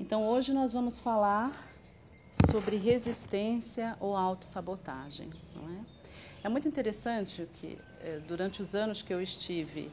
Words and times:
Então 0.00 0.24
hoje 0.28 0.52
nós 0.52 0.72
vamos 0.72 0.98
falar 0.98 1.50
sobre 2.46 2.76
resistência 2.76 3.96
ou 4.00 4.16
autossabotagem, 4.16 5.28
não 5.54 5.68
é? 5.68 5.84
É 6.44 6.48
muito 6.48 6.68
interessante 6.68 7.46
que 7.54 7.76
eh, 8.00 8.20
durante 8.28 8.60
os 8.62 8.74
anos 8.76 9.02
que 9.02 9.12
eu 9.12 9.20
estive 9.20 9.90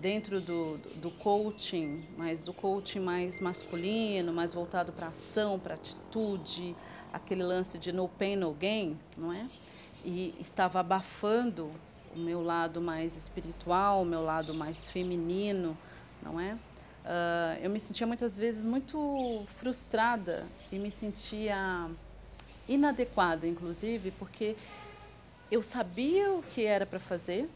dentro 0.00 0.40
do, 0.40 0.76
do 1.00 1.10
coaching, 1.22 2.02
mas 2.16 2.42
do 2.42 2.52
coaching 2.52 2.98
mais 2.98 3.40
masculino, 3.40 4.32
mais 4.32 4.52
voltado 4.52 4.92
para 4.92 5.06
ação, 5.06 5.58
para 5.58 5.74
atitude, 5.74 6.76
aquele 7.12 7.44
lance 7.44 7.78
de 7.78 7.92
no 7.92 8.08
pain 8.08 8.36
no 8.36 8.52
gain, 8.54 8.98
não 9.16 9.32
é? 9.32 9.46
E 10.04 10.34
estava 10.40 10.80
abafando 10.80 11.70
o 12.14 12.18
meu 12.18 12.42
lado 12.42 12.80
mais 12.80 13.16
espiritual, 13.16 14.02
o 14.02 14.04
meu 14.04 14.22
lado 14.22 14.52
mais 14.52 14.88
feminino, 14.88 15.76
não 16.22 16.40
é? 16.40 16.58
Uh, 17.04 17.60
eu 17.62 17.68
me 17.68 17.78
sentia 17.78 18.06
muitas 18.06 18.38
vezes 18.38 18.64
muito 18.64 19.44
frustrada 19.58 20.42
e 20.72 20.78
me 20.78 20.90
sentia 20.90 21.90
inadequada, 22.66 23.46
inclusive, 23.46 24.10
porque 24.12 24.56
eu 25.50 25.62
sabia 25.62 26.32
o 26.32 26.42
que 26.42 26.64
era 26.64 26.86
para 26.86 26.98
fazer. 26.98 27.48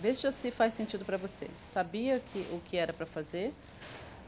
Veja 0.00 0.30
se 0.30 0.50
faz 0.50 0.74
sentido 0.74 1.04
para 1.04 1.16
você. 1.16 1.48
Sabia 1.66 2.20
que, 2.20 2.38
o 2.52 2.60
que 2.60 2.76
era 2.76 2.92
para 2.92 3.06
fazer. 3.06 3.52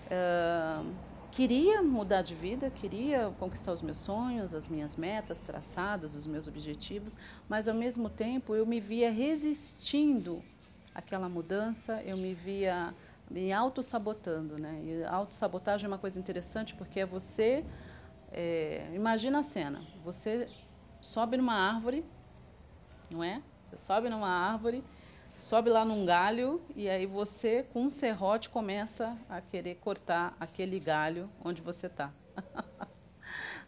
Uh, 0.06 0.94
queria 1.30 1.82
mudar 1.82 2.22
de 2.22 2.34
vida, 2.34 2.68
queria 2.68 3.30
conquistar 3.38 3.72
os 3.72 3.82
meus 3.82 3.98
sonhos, 3.98 4.52
as 4.52 4.68
minhas 4.68 4.96
metas 4.96 5.38
traçadas, 5.38 6.14
os 6.16 6.26
meus 6.26 6.48
objetivos, 6.48 7.16
mas 7.48 7.68
ao 7.68 7.74
mesmo 7.74 8.08
tempo 8.08 8.54
eu 8.54 8.66
me 8.66 8.80
via 8.80 9.10
resistindo 9.10 10.42
àquela 10.94 11.28
mudança, 11.28 12.02
eu 12.04 12.16
me 12.16 12.34
via 12.34 12.94
me 13.30 13.52
auto-sabotando, 13.52 14.58
né? 14.58 14.80
E 14.82 15.04
auto-sabotagem 15.04 15.86
é 15.86 15.88
uma 15.88 15.98
coisa 15.98 16.18
interessante 16.18 16.74
porque 16.74 17.00
é 17.00 17.06
você. 17.06 17.64
É, 18.32 18.90
imagina 18.94 19.40
a 19.40 19.42
cena: 19.42 19.80
você 20.02 20.48
sobe 21.00 21.36
numa 21.36 21.54
árvore, 21.54 22.04
não 23.10 23.22
é? 23.22 23.42
Você 23.64 23.76
sobe 23.76 24.08
numa 24.08 24.28
árvore, 24.28 24.82
sobe 25.36 25.70
lá 25.70 25.84
num 25.84 26.04
galho 26.06 26.62
e 26.74 26.88
aí 26.88 27.06
você, 27.06 27.64
com 27.72 27.82
um 27.82 27.90
serrote, 27.90 28.48
começa 28.48 29.16
a 29.28 29.40
querer 29.40 29.76
cortar 29.76 30.36
aquele 30.38 30.78
galho 30.78 31.28
onde 31.44 31.60
você 31.60 31.86
está. 31.88 32.12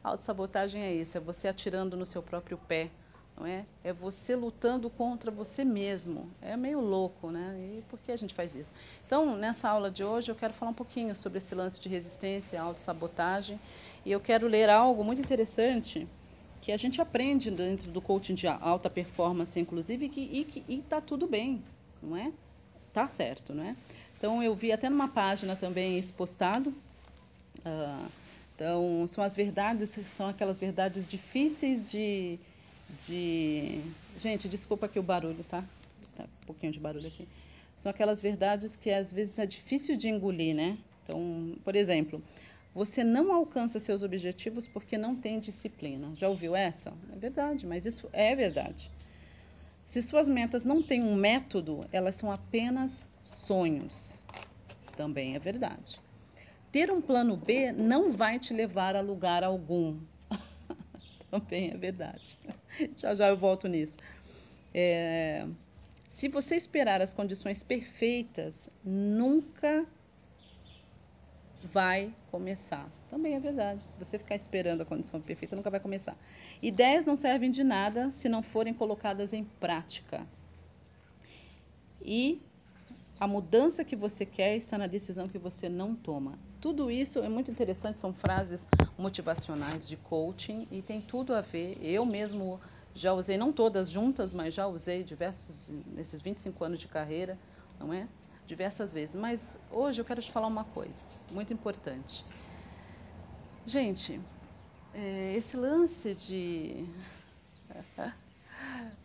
Autossabotagem 0.02 0.82
é 0.82 0.94
isso: 0.94 1.16
é 1.18 1.20
você 1.20 1.48
atirando 1.48 1.96
no 1.96 2.06
seu 2.06 2.22
próprio 2.22 2.56
pé 2.56 2.90
não 3.38 3.46
é? 3.46 3.64
É 3.84 3.92
você 3.92 4.34
lutando 4.34 4.90
contra 4.90 5.30
você 5.30 5.64
mesmo. 5.64 6.28
É 6.42 6.56
meio 6.56 6.80
louco, 6.80 7.30
né? 7.30 7.56
E 7.58 7.82
por 7.88 7.98
que 8.00 8.10
a 8.10 8.16
gente 8.16 8.34
faz 8.34 8.54
isso? 8.54 8.74
Então, 9.06 9.36
nessa 9.36 9.68
aula 9.68 9.90
de 9.90 10.02
hoje, 10.02 10.30
eu 10.30 10.34
quero 10.34 10.52
falar 10.52 10.72
um 10.72 10.74
pouquinho 10.74 11.14
sobre 11.14 11.38
esse 11.38 11.54
lance 11.54 11.80
de 11.80 11.88
resistência, 11.88 12.60
autossabotagem, 12.60 13.58
e 14.04 14.10
eu 14.10 14.20
quero 14.20 14.48
ler 14.48 14.68
algo 14.68 15.04
muito 15.04 15.20
interessante 15.20 16.06
que 16.60 16.72
a 16.72 16.76
gente 16.76 17.00
aprende 17.00 17.50
dentro 17.50 17.90
do 17.90 18.00
coaching 18.00 18.34
de 18.34 18.46
alta 18.46 18.90
performance, 18.90 19.58
inclusive, 19.58 20.06
e 20.06 20.44
que 20.44 20.64
está 20.68 21.00
tudo 21.00 21.26
bem, 21.26 21.62
não 22.02 22.16
é? 22.16 22.32
Tá 22.92 23.06
certo, 23.06 23.54
não 23.54 23.62
é? 23.62 23.76
Então, 24.16 24.42
eu 24.42 24.54
vi 24.54 24.72
até 24.72 24.90
numa 24.90 25.08
página 25.08 25.54
também 25.54 25.98
isso 25.98 26.12
postado. 26.14 26.70
Uh, 27.60 28.08
então, 28.54 29.06
são 29.06 29.22
as 29.22 29.36
verdades, 29.36 29.90
são 30.06 30.28
aquelas 30.28 30.58
verdades 30.58 31.06
difíceis 31.06 31.88
de, 31.88 32.40
de. 32.96 33.80
Gente, 34.16 34.48
desculpa 34.48 34.86
aqui 34.86 34.98
o 34.98 35.02
barulho, 35.02 35.44
tá? 35.44 35.64
Tá 36.16 36.24
um 36.24 36.46
pouquinho 36.46 36.72
de 36.72 36.80
barulho 36.80 37.08
aqui. 37.08 37.28
São 37.76 37.90
aquelas 37.90 38.20
verdades 38.20 38.74
que 38.74 38.90
às 38.90 39.12
vezes 39.12 39.38
é 39.38 39.46
difícil 39.46 39.96
de 39.96 40.08
engolir, 40.08 40.54
né? 40.54 40.76
Então, 41.04 41.56
por 41.64 41.76
exemplo, 41.76 42.22
você 42.74 43.02
não 43.04 43.32
alcança 43.32 43.78
seus 43.78 44.02
objetivos 44.02 44.66
porque 44.66 44.98
não 44.98 45.14
tem 45.14 45.40
disciplina. 45.40 46.10
Já 46.14 46.28
ouviu 46.28 46.54
essa? 46.54 46.92
É 47.12 47.18
verdade, 47.18 47.66
mas 47.66 47.86
isso 47.86 48.08
é 48.12 48.34
verdade. 48.34 48.90
Se 49.84 50.02
suas 50.02 50.28
metas 50.28 50.64
não 50.64 50.82
têm 50.82 51.02
um 51.02 51.14
método, 51.14 51.86
elas 51.90 52.16
são 52.16 52.30
apenas 52.30 53.06
sonhos. 53.20 54.22
Também 54.96 55.34
é 55.34 55.38
verdade. 55.38 56.00
Ter 56.70 56.90
um 56.90 57.00
plano 57.00 57.36
B 57.36 57.72
não 57.72 58.12
vai 58.12 58.38
te 58.38 58.52
levar 58.52 58.94
a 58.94 59.00
lugar 59.00 59.42
algum. 59.42 59.98
Também 61.30 61.70
é 61.70 61.76
verdade. 61.76 62.38
Já 62.96 63.14
já 63.14 63.28
eu 63.28 63.36
volto 63.36 63.68
nisso. 63.68 63.98
É, 64.74 65.46
se 66.08 66.28
você 66.28 66.56
esperar 66.56 67.00
as 67.00 67.12
condições 67.12 67.62
perfeitas, 67.62 68.70
nunca 68.84 69.86
vai 71.72 72.12
começar. 72.30 72.88
Também 73.08 73.34
é 73.34 73.40
verdade. 73.40 73.88
Se 73.88 73.98
você 73.98 74.18
ficar 74.18 74.36
esperando 74.36 74.82
a 74.82 74.84
condição 74.84 75.20
perfeita, 75.20 75.56
nunca 75.56 75.70
vai 75.70 75.80
começar. 75.80 76.16
Ideias 76.62 77.04
não 77.04 77.16
servem 77.16 77.50
de 77.50 77.64
nada 77.64 78.10
se 78.12 78.28
não 78.28 78.42
forem 78.42 78.72
colocadas 78.72 79.32
em 79.32 79.44
prática. 79.44 80.26
E 82.00 82.40
a 83.20 83.26
mudança 83.26 83.84
que 83.84 83.96
você 83.96 84.24
quer 84.24 84.56
está 84.56 84.78
na 84.78 84.86
decisão 84.86 85.26
que 85.26 85.38
você 85.38 85.68
não 85.68 85.94
toma. 85.94 86.38
Tudo 86.60 86.90
isso 86.90 87.18
é 87.20 87.28
muito 87.28 87.50
interessante, 87.50 88.00
são 88.00 88.14
frases 88.14 88.68
motivacionais 88.96 89.88
de 89.88 89.96
coaching 89.96 90.68
e 90.70 90.82
tem 90.82 91.00
tudo 91.00 91.34
a 91.34 91.40
ver. 91.40 91.78
Eu 91.82 92.04
mesmo 92.04 92.60
já 92.94 93.12
usei, 93.12 93.36
não 93.36 93.52
todas 93.52 93.90
juntas, 93.90 94.32
mas 94.32 94.54
já 94.54 94.66
usei 94.66 95.02
diversos, 95.02 95.70
nesses 95.86 96.20
25 96.20 96.64
anos 96.64 96.78
de 96.78 96.86
carreira, 96.86 97.38
não 97.78 97.92
é? 97.92 98.08
Diversas 98.46 98.92
vezes. 98.92 99.16
Mas 99.16 99.58
hoje 99.70 100.00
eu 100.00 100.04
quero 100.04 100.22
te 100.22 100.30
falar 100.30 100.46
uma 100.46 100.64
coisa 100.64 101.04
muito 101.30 101.52
importante. 101.52 102.24
Gente, 103.66 104.20
é, 104.94 105.34
esse 105.34 105.56
lance 105.56 106.14
de. 106.14 106.88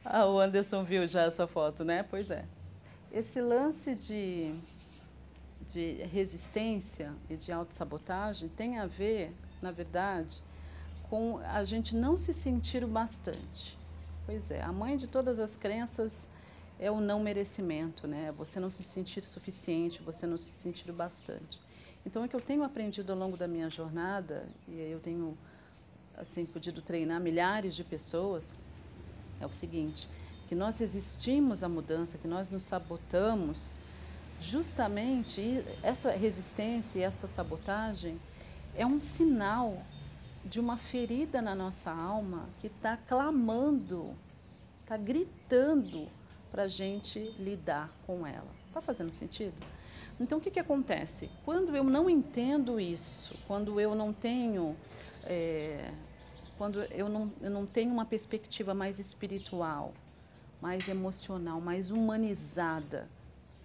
ah, 0.06 0.25
o 0.28 0.40
Anderson 0.40 0.84
viu 0.84 1.06
já 1.07 1.23
essa 1.23 1.46
foto, 1.47 1.84
né? 1.84 2.03
Pois 2.03 2.31
é. 2.31 2.46
Esse 3.13 3.40
lance 3.40 3.94
de, 3.94 4.51
de 5.68 6.03
resistência 6.12 7.13
e 7.29 7.38
de 7.38 7.51
autossabotagem 7.51 8.50
tem 8.50 8.79
a 8.79 8.88
ver, 8.88 9.31
na 9.62 9.72
verdade, 9.72 10.41
com 11.12 11.38
a 11.38 11.63
gente 11.63 11.96
não 11.96 12.18
se 12.18 12.34
sentir 12.34 12.84
o 12.84 12.88
bastante. 12.88 13.78
Pois 14.25 14.50
é, 14.50 14.63
a 14.63 14.72
mãe 14.72 14.97
de 14.97 15.06
todas 15.06 15.40
as 15.40 15.56
crenças 15.56 16.28
é 16.79 16.90
o 16.90 17.00
não 17.00 17.19
merecimento, 17.19 18.07
né? 18.07 18.31
Você 18.31 18.59
não 18.59 18.72
se 18.72 18.81
sentir 18.81 19.23
suficiente, 19.23 20.02
você 20.02 20.25
não 20.25 20.38
se 20.40 20.56
sentir 20.56 20.90
o 20.90 20.94
bastante. 20.94 21.62
Então, 22.03 22.25
o 22.25 22.28
que 22.28 22.35
eu 22.35 22.41
tenho 22.41 22.63
aprendido 22.63 23.13
ao 23.13 23.19
longo 23.19 23.38
da 23.38 23.47
minha 23.47 23.69
jornada, 23.69 24.44
e 24.68 24.79
eu 24.79 25.00
tenho 25.00 25.38
assim 26.18 26.47
podido 26.47 26.81
treinar 26.81 27.22
milhares 27.22 27.75
de 27.75 27.84
pessoas, 27.84 28.56
é 29.40 29.46
o 29.46 29.52
seguinte: 29.52 30.09
que 30.53 30.59
nós 30.59 30.78
resistimos 30.78 31.64
à 31.64 31.68
mudança, 31.68 32.19
que 32.19 32.28
nós 32.28 32.47
nos 32.47 32.62
sabotamos, 32.62 33.81
justamente 34.40 35.66
essa 35.81 36.12
resistência 36.12 37.00
e 37.00 37.02
essa 37.02 37.28
sabotagem 37.28 38.22
é 38.75 38.86
um 38.86 39.02
sinal 39.02 39.75
de 40.46 40.59
uma 40.59 40.78
ferida 40.78 41.41
na 41.41 41.56
nossa 41.56 41.90
alma 41.90 42.47
que 42.62 42.68
está 42.68 42.96
clamando, 42.96 44.12
está 44.80 44.96
gritando 44.96 46.06
para 46.52 46.66
a 46.66 46.68
gente 46.68 47.18
lidar 47.40 47.91
com 48.06 48.28
ela. 48.28 48.52
Está 48.68 48.80
fazendo 48.80 49.12
sentido? 49.12 49.59
Então, 50.20 50.38
o 50.38 50.41
que, 50.41 50.52
que 50.52 50.59
acontece? 50.59 51.31
Quando 51.44 51.75
eu 51.75 51.84
não 51.84 52.08
entendo 52.08 52.80
isso, 52.80 53.35
quando 53.47 53.81
eu 53.81 53.96
não 53.96 54.14
tenho. 54.14 54.78
É, 55.25 55.91
quando 56.59 56.84
eu 56.84 57.09
não, 57.09 57.34
eu 57.41 57.50
não 57.50 57.66
tenho 57.66 57.91
uma 57.91 58.06
perspectiva 58.06 58.75
mais 58.75 59.00
espiritual, 59.00 59.91
mais 60.63 60.88
emocional, 60.88 61.59
mais 61.59 61.91
humanizada, 61.91 63.06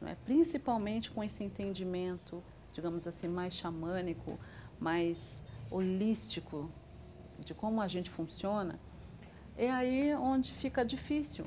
é? 0.04 0.16
principalmente 0.25 1.12
com 1.12 1.22
esse 1.22 1.44
entendimento, 1.44 2.42
digamos 2.72 3.06
assim, 3.06 3.28
mais 3.28 3.54
xamânico, 3.54 4.37
mais 4.81 5.44
holístico 5.70 6.69
de 7.38 7.55
como 7.55 7.81
a 7.81 7.87
gente 7.87 8.11
funciona, 8.11 8.81
é 9.56 9.70
aí 9.70 10.12
onde 10.17 10.50
fica 10.50 10.84
difícil, 10.84 11.44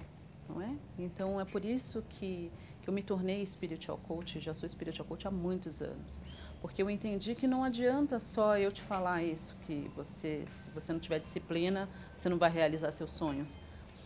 não 0.47 0.61
é? 0.61 0.73
Então 0.97 1.37
é 1.41 1.43
por 1.43 1.65
isso 1.65 2.01
que, 2.03 2.49
que 2.81 2.89
eu 2.89 2.93
me 2.93 3.03
tornei 3.03 3.45
spiritual 3.45 3.97
coach, 3.97 4.39
já 4.39 4.53
sou 4.53 4.69
spiritual 4.69 5.05
coach 5.05 5.27
há 5.27 5.31
muitos 5.31 5.81
anos, 5.81 6.21
porque 6.61 6.81
eu 6.81 6.89
entendi 6.89 7.35
que 7.35 7.45
não 7.45 7.65
adianta 7.65 8.19
só 8.19 8.57
eu 8.57 8.71
te 8.71 8.81
falar 8.81 9.21
isso, 9.21 9.57
que 9.65 9.91
você, 9.97 10.45
se 10.47 10.69
você 10.69 10.93
não 10.93 10.99
tiver 11.01 11.19
disciplina, 11.19 11.89
você 12.15 12.29
não 12.29 12.37
vai 12.37 12.49
realizar 12.49 12.93
seus 12.93 13.11
sonhos, 13.11 13.57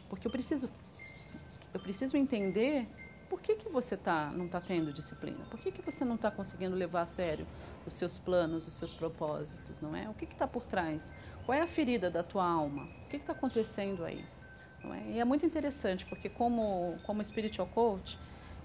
porque 0.10 0.26
eu 0.26 0.32
preciso 0.32 0.68
eu 1.76 1.80
preciso 1.80 2.16
entender 2.18 2.88
por 3.30 3.42
que, 3.42 3.56
que 3.58 3.70
você 3.70 3.98
tá, 3.98 4.32
não 4.32 4.46
está 4.46 4.62
tendo 4.62 4.94
disciplina, 4.94 5.46
por 5.48 5.60
que, 5.60 5.72
que 5.72 5.82
você 5.82 6.06
não 6.06 6.16
está 6.16 6.32
conseguindo 6.32 6.76
levar 6.76 7.02
a 7.04 7.08
sério 7.08 7.46
os 7.86 7.94
seus 7.96 8.18
planos, 8.18 8.68
os 8.68 8.76
seus 8.76 8.94
propósitos, 8.94 9.82
não 9.82 9.96
é? 9.96 10.10
O 10.10 10.14
que 10.14 10.26
está 10.26 10.48
por 10.48 10.66
trás? 10.66 11.14
Qual 11.44 11.58
é 11.58 11.62
a 11.62 11.68
ferida 11.68 12.10
da 12.10 12.24
tua 12.24 12.46
alma? 12.48 12.84
O 13.06 13.10
que 13.10 13.18
está 13.18 13.34
acontecendo 13.34 14.06
aí? 14.06 14.30
É? 14.86 15.12
E 15.12 15.20
é 15.20 15.26
muito 15.26 15.46
interessante, 15.46 16.06
porque 16.06 16.30
como, 16.30 16.98
como 17.04 17.24
spiritual 17.24 17.68
coach, 17.68 18.18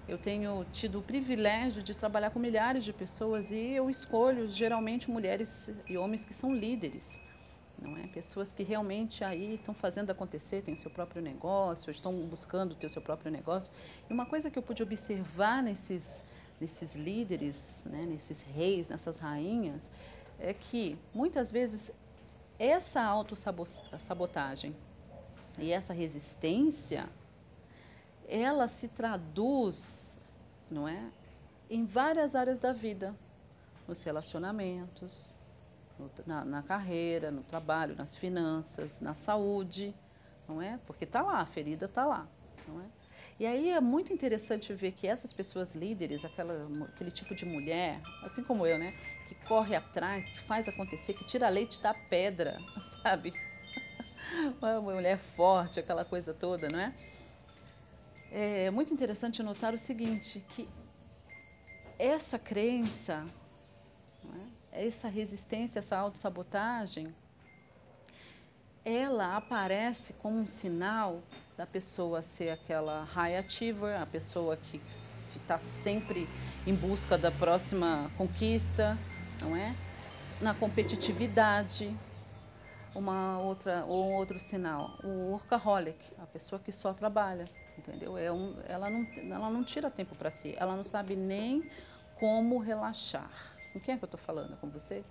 Eu 0.07 0.17
tenho 0.17 0.65
tido 0.65 0.99
o 0.99 1.03
privilégio 1.03 1.81
de 1.83 1.93
trabalhar 1.95 2.31
com 2.31 2.39
milhares 2.39 2.83
de 2.83 2.91
pessoas 2.93 3.51
e 3.51 3.59
eu 3.73 3.89
escolho 3.89 4.49
geralmente 4.49 5.09
mulheres 5.09 5.69
e 5.87 5.97
homens 5.97 6.25
que 6.25 6.33
são 6.33 6.53
líderes, 6.55 7.21
não 7.81 7.97
é? 7.97 8.07
Pessoas 8.07 8.53
que 8.53 8.63
realmente 8.63 9.23
aí 9.23 9.55
estão 9.55 9.73
fazendo 9.73 10.11
acontecer, 10.11 10.61
têm 10.61 10.75
o 10.75 10.77
seu 10.77 10.91
próprio 10.91 11.21
negócio, 11.21 11.89
estão 11.89 12.13
buscando 12.27 12.75
ter 12.75 12.85
o 12.85 12.89
seu 12.89 13.01
próprio 13.01 13.31
negócio. 13.31 13.73
E 14.09 14.13
uma 14.13 14.25
coisa 14.25 14.51
que 14.51 14.57
eu 14.57 14.63
pude 14.63 14.83
observar 14.83 15.63
nesses 15.63 16.23
nesses 16.61 16.95
líderes, 16.95 17.87
né, 17.89 18.05
nesses 18.05 18.41
reis, 18.41 18.91
nessas 18.91 19.17
rainhas, 19.17 19.89
é 20.39 20.53
que 20.53 20.95
muitas 21.11 21.51
vezes 21.51 21.91
essa 22.59 23.01
autossabotagem 23.01 24.75
e 25.57 25.71
essa 25.71 25.91
resistência 25.91 27.09
ela 28.29 28.67
se 28.67 28.87
traduz, 28.87 30.17
não 30.69 30.87
é, 30.87 31.03
em 31.69 31.83
várias 31.85 32.35
áreas 32.35 32.59
da 32.59 32.71
vida, 32.71 33.13
nos 33.87 34.03
relacionamentos, 34.03 35.37
na, 36.25 36.45
na, 36.45 36.63
carreira, 36.63 37.31
no 37.31 37.41
trabalho, 37.43 37.95
nas 37.95 38.15
finanças, 38.15 38.99
na 39.01 39.15
saúde, 39.15 39.93
não 40.47 40.61
é? 40.61 40.79
Porque 40.87 41.05
tá 41.05 41.21
lá, 41.21 41.39
a 41.39 41.45
ferida 41.45 41.87
tá 41.87 42.05
lá, 42.05 42.27
não 42.67 42.81
é? 42.81 42.85
E 43.39 43.45
aí 43.45 43.69
é 43.69 43.81
muito 43.81 44.13
interessante 44.13 44.71
ver 44.73 44.91
que 44.91 45.07
essas 45.07 45.33
pessoas 45.33 45.73
líderes, 45.73 46.23
aquela, 46.23 46.53
aquele 46.93 47.09
tipo 47.09 47.33
de 47.33 47.45
mulher, 47.45 47.99
assim 48.21 48.43
como 48.43 48.67
eu, 48.67 48.77
né, 48.77 48.93
que 49.27 49.35
corre 49.47 49.75
atrás, 49.75 50.29
que 50.29 50.39
faz 50.39 50.67
acontecer, 50.67 51.13
que 51.13 51.23
tira 51.23 51.49
leite 51.49 51.81
da 51.81 51.93
pedra, 51.93 52.55
sabe? 52.83 53.33
Uma 54.61 54.79
mulher 54.79 55.17
forte, 55.17 55.79
aquela 55.79 56.05
coisa 56.05 56.33
toda, 56.33 56.69
não 56.69 56.79
é? 56.79 56.93
é 58.31 58.71
muito 58.71 58.93
interessante 58.93 59.41
notar 59.41 59.73
o 59.73 59.77
seguinte, 59.77 60.43
que 60.51 60.67
essa 61.97 62.39
crença, 62.39 63.25
é? 63.27 63.40
Essa 64.71 65.07
resistência, 65.07 65.79
essa 65.79 65.97
autossabotagem, 65.97 67.07
ela 68.83 69.37
aparece 69.37 70.13
como 70.13 70.39
um 70.39 70.47
sinal 70.47 71.19
da 71.55 71.65
pessoa 71.65 72.21
ser 72.21 72.49
aquela 72.49 73.03
high 73.03 73.37
achiever, 73.37 73.95
a 73.95 74.05
pessoa 74.05 74.57
que 74.57 74.81
está 75.35 75.59
sempre 75.59 76.27
em 76.65 76.73
busca 76.73 77.17
da 77.17 77.31
próxima 77.31 78.11
conquista, 78.17 78.97
não 79.41 79.55
é? 79.55 79.75
Na 80.39 80.53
competitividade, 80.53 81.95
uma 82.95 83.37
outra 83.39 83.85
ou 83.85 84.11
outro 84.13 84.39
sinal, 84.39 84.89
o 85.03 85.31
workaholic, 85.31 85.99
a 86.21 86.25
pessoa 86.27 86.59
que 86.59 86.71
só 86.71 86.93
trabalha, 86.93 87.45
entendeu? 87.77 88.17
É 88.17 88.31
um, 88.31 88.53
ela 88.67 88.89
não 88.89 89.05
ela 89.31 89.49
não 89.49 89.63
tira 89.63 89.89
tempo 89.89 90.15
para 90.15 90.31
si, 90.31 90.55
ela 90.57 90.75
não 90.75 90.83
sabe 90.83 91.15
nem 91.15 91.63
como 92.15 92.57
relaxar. 92.57 93.50
Com 93.73 93.79
quem 93.79 93.95
é 93.95 93.97
que 93.97 94.03
eu 94.03 94.07
estou 94.07 94.19
falando? 94.19 94.57
Com 94.57 94.69
você? 94.69 95.03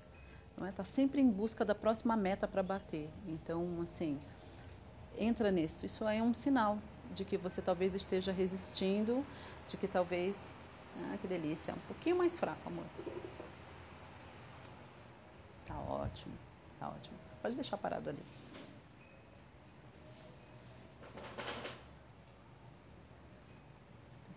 Não 0.56 0.66
é? 0.66 0.72
Tá 0.72 0.84
sempre 0.84 1.20
em 1.20 1.30
busca 1.30 1.64
da 1.64 1.74
próxima 1.74 2.16
meta 2.16 2.46
para 2.46 2.62
bater. 2.62 3.08
Então, 3.26 3.80
assim, 3.82 4.20
entra 5.18 5.50
nisso. 5.50 5.86
Isso 5.86 6.04
aí 6.04 6.18
é 6.18 6.22
um 6.22 6.34
sinal 6.34 6.78
de 7.14 7.24
que 7.24 7.36
você 7.36 7.62
talvez 7.62 7.94
esteja 7.94 8.32
resistindo, 8.32 9.24
de 9.68 9.76
que 9.76 9.88
talvez, 9.88 10.56
ah, 10.96 11.16
que 11.18 11.26
delícia, 11.26 11.74
um 11.74 11.80
pouquinho 11.88 12.18
mais 12.18 12.38
fraco, 12.38 12.68
amor. 12.68 12.86
Tá 15.66 15.74
ótimo, 15.78 16.34
tá 16.78 16.88
ótimo. 16.88 17.18
Pode 17.42 17.56
deixar 17.56 17.76
parado 17.78 18.10
ali. 18.10 18.22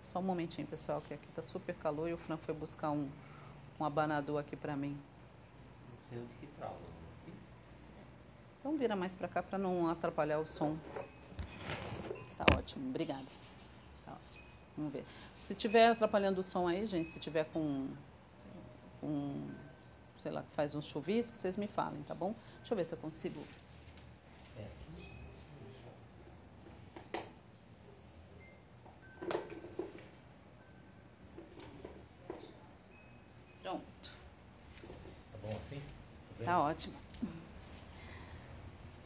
Só 0.02 0.20
um 0.20 0.24
momentinho, 0.24 0.68
pessoal, 0.68 1.02
que 1.02 1.14
aqui 1.14 1.32
tá 1.34 1.42
super 1.42 1.74
calor 1.76 2.08
e 2.08 2.14
o 2.14 2.18
Fran 2.18 2.38
foi 2.38 2.54
buscar 2.54 2.92
um, 2.92 3.10
um 3.80 3.86
abanador 3.86 4.40
aqui 4.40 4.56
para 4.56 4.76
mim. 4.76 4.98
Então 8.60 8.78
vira 8.78 8.96
mais 8.96 9.16
para 9.16 9.28
cá 9.28 9.44
para 9.44 9.58
não 9.58 9.88
atrapalhar 9.88 10.40
o 10.40 10.46
som. 10.46 10.78
Tá 12.38 12.46
ótimo, 12.58 12.90
obrigada. 12.90 13.26
Tá 14.06 14.14
ótimo. 14.14 14.44
Vamos 14.78 14.94
ver. 14.94 15.04
Se 15.38 15.54
tiver 15.54 15.90
atrapalhando 15.90 16.40
o 16.40 16.44
som 16.44 16.68
aí, 16.68 16.88
gente, 16.88 17.08
se 17.08 17.20
tiver 17.20 17.44
com, 17.46 17.90
com 19.02 19.50
sei 20.18 20.32
lá, 20.32 20.42
que 20.42 20.54
faz 20.54 20.74
um 20.74 20.82
chuvisco, 20.82 21.36
vocês 21.36 21.58
me 21.58 21.68
falem, 21.68 22.02
tá 22.04 22.16
bom? 22.16 22.34
Deixa 22.60 22.74
eu 22.74 22.78
ver 22.78 22.86
se 22.86 22.94
eu 22.94 22.98
consigo. 23.00 23.44
Pronto. 33.62 34.12
Tá 35.32 35.38
bom 35.42 35.50
assim? 35.50 35.82
Tá 36.46 36.60
ótimo. 36.62 37.04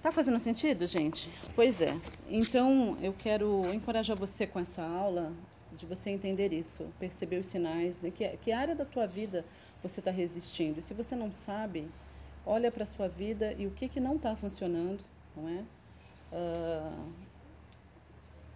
Tá 0.02 0.07
fazendo 0.18 0.40
sentido, 0.40 0.88
gente? 0.88 1.30
Pois 1.56 1.80
é. 1.80 1.96
Então, 2.28 2.98
eu 3.04 3.14
quero 3.14 3.62
encorajar 3.72 4.18
você 4.18 4.48
com 4.48 4.60
essa 4.60 4.82
aula 4.82 5.32
de 5.72 5.86
você 5.86 6.10
entender 6.10 6.52
isso, 6.52 6.92
perceber 7.00 7.38
os 7.38 7.46
sinais, 7.46 8.04
que, 8.16 8.28
que 8.38 8.52
área 8.52 8.74
da 8.74 8.84
tua 8.84 9.06
vida 9.06 9.46
você 9.84 10.00
está 10.00 10.10
resistindo. 10.10 10.80
E 10.80 10.82
se 10.82 10.96
você 10.96 11.16
não 11.16 11.32
sabe, 11.32 11.88
olha 12.44 12.72
para 12.72 12.84
a 12.84 12.88
sua 12.88 13.08
vida 13.08 13.54
e 13.60 13.68
o 13.68 13.72
que, 13.72 13.88
que 13.88 14.00
não 14.00 14.16
está 14.16 14.36
funcionando, 14.36 15.04
não 15.36 15.48
é? 15.50 15.64
Uh, 16.32 17.14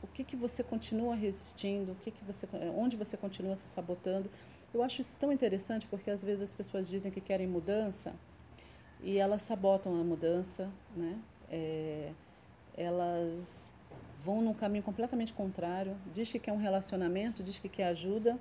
o 0.01 0.07
que, 0.07 0.23
que 0.23 0.35
você 0.35 0.63
continua 0.63 1.13
resistindo, 1.13 1.91
o 1.91 1.95
que 1.95 2.09
que 2.09 2.25
você, 2.25 2.49
onde 2.75 2.97
você 2.97 3.15
continua 3.15 3.55
se 3.55 3.67
sabotando. 3.67 4.31
Eu 4.73 4.81
acho 4.81 4.99
isso 4.99 5.15
tão 5.15 5.31
interessante 5.31 5.85
porque 5.85 6.09
às 6.09 6.23
vezes 6.23 6.41
as 6.41 6.53
pessoas 6.53 6.89
dizem 6.89 7.11
que 7.11 7.21
querem 7.21 7.45
mudança 7.45 8.15
e 8.99 9.19
elas 9.19 9.43
sabotam 9.43 9.93
a 10.01 10.03
mudança, 10.03 10.67
né? 10.97 11.21
É, 11.51 12.11
elas 12.77 13.73
vão 14.23 14.41
num 14.41 14.53
caminho 14.53 14.83
completamente 14.83 15.33
contrário, 15.33 15.97
diz 16.13 16.31
que 16.31 16.39
quer 16.39 16.53
um 16.53 16.57
relacionamento, 16.57 17.43
diz 17.43 17.59
que 17.59 17.67
quer 17.67 17.85
ajuda, 17.85 18.39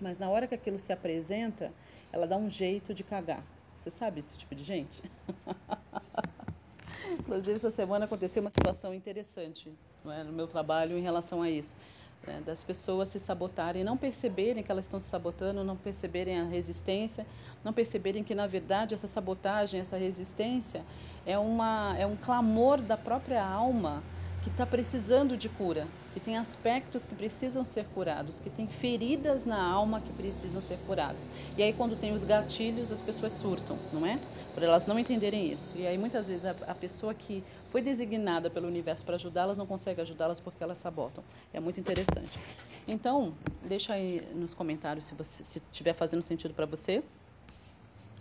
mas 0.00 0.18
na 0.18 0.30
hora 0.30 0.46
que 0.46 0.54
aquilo 0.54 0.78
se 0.78 0.92
apresenta, 0.92 1.72
ela 2.12 2.26
dá 2.26 2.36
um 2.36 2.48
jeito 2.48 2.94
de 2.94 3.02
cagar. 3.02 3.42
Você 3.72 3.90
sabe 3.90 4.20
esse 4.20 4.36
tipo 4.36 4.54
de 4.54 4.64
gente? 4.64 5.02
Inclusive, 7.20 7.52
essa 7.52 7.70
semana 7.70 8.04
aconteceu 8.04 8.42
uma 8.42 8.50
situação 8.50 8.94
interessante 8.94 9.72
é, 10.06 10.24
no 10.24 10.32
meu 10.32 10.46
trabalho 10.46 10.96
em 10.96 11.02
relação 11.02 11.42
a 11.42 11.50
isso. 11.50 11.78
Né, 12.26 12.42
das 12.44 12.62
pessoas 12.62 13.08
se 13.08 13.20
sabotarem, 13.20 13.84
não 13.84 13.96
perceberem 13.96 14.62
que 14.62 14.70
elas 14.70 14.84
estão 14.84 15.00
se 15.00 15.08
sabotando, 15.08 15.64
não 15.64 15.76
perceberem 15.76 16.40
a 16.40 16.44
resistência, 16.44 17.26
não 17.64 17.72
perceberem 17.72 18.24
que, 18.24 18.34
na 18.34 18.46
verdade, 18.46 18.94
essa 18.94 19.06
sabotagem, 19.06 19.80
essa 19.80 19.96
resistência 19.96 20.84
é, 21.24 21.38
uma, 21.38 21.94
é 21.98 22.06
um 22.06 22.16
clamor 22.16 22.82
da 22.82 22.96
própria 22.96 23.44
alma 23.44 24.02
que 24.42 24.48
está 24.48 24.64
precisando 24.64 25.36
de 25.36 25.48
cura, 25.48 25.86
que 26.14 26.20
tem 26.20 26.36
aspectos 26.36 27.04
que 27.04 27.14
precisam 27.14 27.64
ser 27.64 27.84
curados, 27.86 28.38
que 28.38 28.50
tem 28.50 28.68
feridas 28.68 29.44
na 29.44 29.60
alma 29.60 30.00
que 30.00 30.12
precisam 30.12 30.60
ser 30.60 30.78
curadas. 30.86 31.30
E 31.56 31.62
aí, 31.62 31.72
quando 31.72 31.96
tem 31.96 32.12
os 32.12 32.24
gatilhos, 32.24 32.92
as 32.92 33.00
pessoas 33.00 33.32
surtam, 33.32 33.78
não 33.92 34.06
é? 34.06 34.16
Por 34.54 34.62
elas 34.62 34.86
não 34.86 34.98
entenderem 34.98 35.52
isso. 35.52 35.76
E 35.76 35.86
aí, 35.86 35.98
muitas 35.98 36.28
vezes, 36.28 36.44
a, 36.44 36.50
a 36.66 36.74
pessoa 36.74 37.12
que 37.14 37.42
foi 37.68 37.82
designada 37.82 38.48
pelo 38.48 38.68
universo 38.68 39.04
para 39.04 39.16
ajudá-las 39.16 39.56
não 39.56 39.66
consegue 39.66 40.00
ajudá-las 40.00 40.40
porque 40.40 40.62
elas 40.62 40.78
sabotam. 40.78 41.22
É 41.52 41.60
muito 41.60 41.80
interessante. 41.80 42.56
Então, 42.86 43.34
deixa 43.66 43.94
aí 43.94 44.22
nos 44.34 44.54
comentários 44.54 45.04
se 45.04 45.14
você 45.14 45.44
se 45.44 45.58
estiver 45.58 45.94
fazendo 45.94 46.22
sentido 46.22 46.54
para 46.54 46.66
você. 46.66 47.02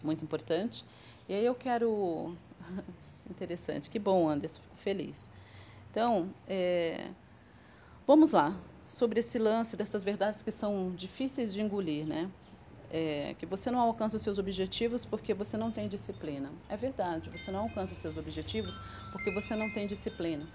Muito 0.03 0.23
importante. 0.23 0.83
E 1.29 1.33
aí 1.33 1.45
eu 1.45 1.55
quero. 1.55 2.35
interessante. 3.29 3.89
Que 3.89 3.99
bom, 3.99 4.29
Anderson. 4.29 4.61
Fico 4.61 4.77
feliz. 4.77 5.29
Então, 5.89 6.33
é, 6.47 7.09
vamos 8.05 8.31
lá, 8.31 8.55
sobre 8.85 9.19
esse 9.19 9.37
lance 9.37 9.75
dessas 9.77 10.03
verdades 10.03 10.41
que 10.41 10.51
são 10.51 10.93
difíceis 10.95 11.53
de 11.53 11.61
engolir, 11.61 12.05
né? 12.07 12.31
É, 12.89 13.35
que 13.37 13.45
você 13.45 13.69
não 13.69 13.81
alcança 13.81 14.15
os 14.15 14.21
seus 14.23 14.37
objetivos 14.39 15.05
porque 15.05 15.33
você 15.33 15.57
não 15.57 15.71
tem 15.71 15.87
disciplina. 15.89 16.49
É 16.69 16.77
verdade, 16.77 17.29
você 17.29 17.51
não 17.51 17.61
alcança 17.61 17.93
os 17.93 17.99
seus 17.99 18.17
objetivos 18.17 18.79
porque 19.11 19.29
você 19.29 19.55
não 19.55 19.69
tem 19.69 19.85
disciplina. 19.85 20.47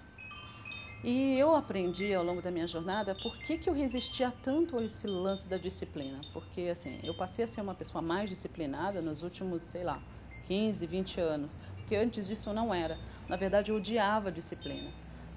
E 1.03 1.37
eu 1.37 1.53
aprendi 1.53 2.13
ao 2.15 2.23
longo 2.23 2.41
da 2.41 2.49
minha 2.49 2.67
jornada 2.67 3.13
por 3.13 3.37
que, 3.37 3.57
que 3.57 3.69
eu 3.69 3.73
resistia 3.73 4.31
tanto 4.31 4.77
a 4.77 4.83
esse 4.83 5.05
lance 5.05 5.47
da 5.47 5.57
disciplina. 5.57 6.25
Porque, 6.31 6.61
assim, 6.61 6.99
eu 7.03 7.13
passei 7.13 7.45
a 7.45 7.47
ser 7.47 7.61
uma 7.61 7.75
pessoa 7.75 8.01
mais 8.01 8.29
disciplinada 8.29 9.01
nos 9.01 9.21
últimos, 9.21 9.63
sei 9.63 9.83
lá, 9.83 10.01
15, 10.43 10.87
20 10.87 11.19
anos. 11.19 11.59
Porque 11.77 11.95
antes 11.95 12.25
disso 12.25 12.49
eu 12.49 12.53
não 12.53 12.73
era. 12.73 12.99
Na 13.27 13.35
verdade, 13.35 13.69
eu 13.71 13.75
odiava 13.75 14.29
a 14.29 14.31
disciplina. 14.31 14.93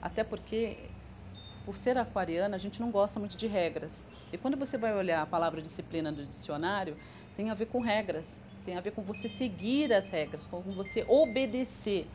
Até 0.07 0.23
porque, 0.23 0.77
por 1.65 1.77
ser 1.77 1.99
aquariana, 1.99 2.55
a 2.55 2.59
gente 2.61 2.81
não 2.81 2.93
gosta 2.93 3.19
muito 3.19 3.37
de 3.37 3.49
regras. 3.49 4.07
E 4.33 4.39
quando 4.39 4.57
você 4.57 4.79
vai 4.79 4.95
olhar 4.95 5.21
a 5.21 5.27
palavra 5.27 5.61
disciplina 5.61 6.13
do 6.13 6.23
dicionário, 6.25 6.97
tem 7.37 7.51
a 7.51 7.55
ver 7.55 7.67
com 7.67 7.81
regras, 7.81 8.39
tem 8.65 8.77
a 8.77 8.81
ver 8.81 8.93
com 8.93 9.03
você 9.03 9.29
seguir 9.29 9.93
as 9.93 10.09
regras, 10.09 10.47
com 10.47 10.61
você 10.61 11.05
obedecer. 11.09 12.07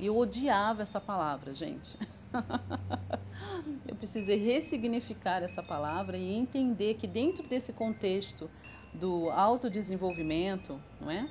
E 0.00 0.06
eu 0.06 0.16
odiava 0.16 0.82
essa 0.82 1.00
palavra, 1.00 1.54
gente. 1.54 1.96
eu 3.86 3.94
precisei 3.94 4.38
ressignificar 4.38 5.40
essa 5.40 5.62
palavra 5.62 6.16
e 6.16 6.34
entender 6.34 6.94
que 6.94 7.06
dentro 7.06 7.46
desse 7.46 7.72
contexto 7.74 8.50
do 8.92 9.30
autodesenvolvimento, 9.30 10.80
não 11.00 11.12
é? 11.12 11.28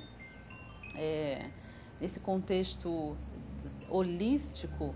é 0.96 1.50
contexto 2.22 3.14
holístico, 3.88 4.94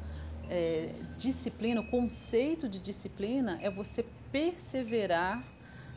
é, 0.51 0.89
disciplina, 1.17 1.81
o 1.81 1.87
conceito 1.87 2.69
de 2.69 2.81
disciplina 2.81 3.59
é 3.63 3.71
você 3.71 4.05
perseverar 4.33 5.43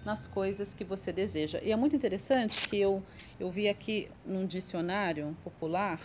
nas 0.05 0.27
coisas 0.27 0.73
que 0.73 0.83
você 0.83 1.11
deseja. 1.11 1.59
E 1.63 1.71
é 1.71 1.75
muito 1.75 1.95
interessante 1.95 2.69
que 2.69 2.79
eu, 2.79 3.01
eu 3.39 3.49
vi 3.49 3.67
aqui 3.67 4.09
num 4.23 4.45
dicionário 4.45 5.35
popular, 5.43 5.99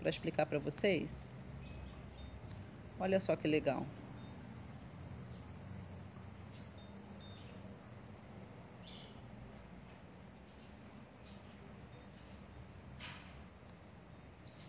para 0.00 0.10
explicar 0.10 0.46
para 0.46 0.58
vocês. 0.58 1.28
Olha 2.98 3.20
só 3.20 3.36
que 3.36 3.46
legal. 3.46 3.86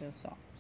Olha 0.02 0.12
só. 0.12 0.51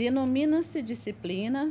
Denomina-se 0.00 0.80
disciplina 0.80 1.70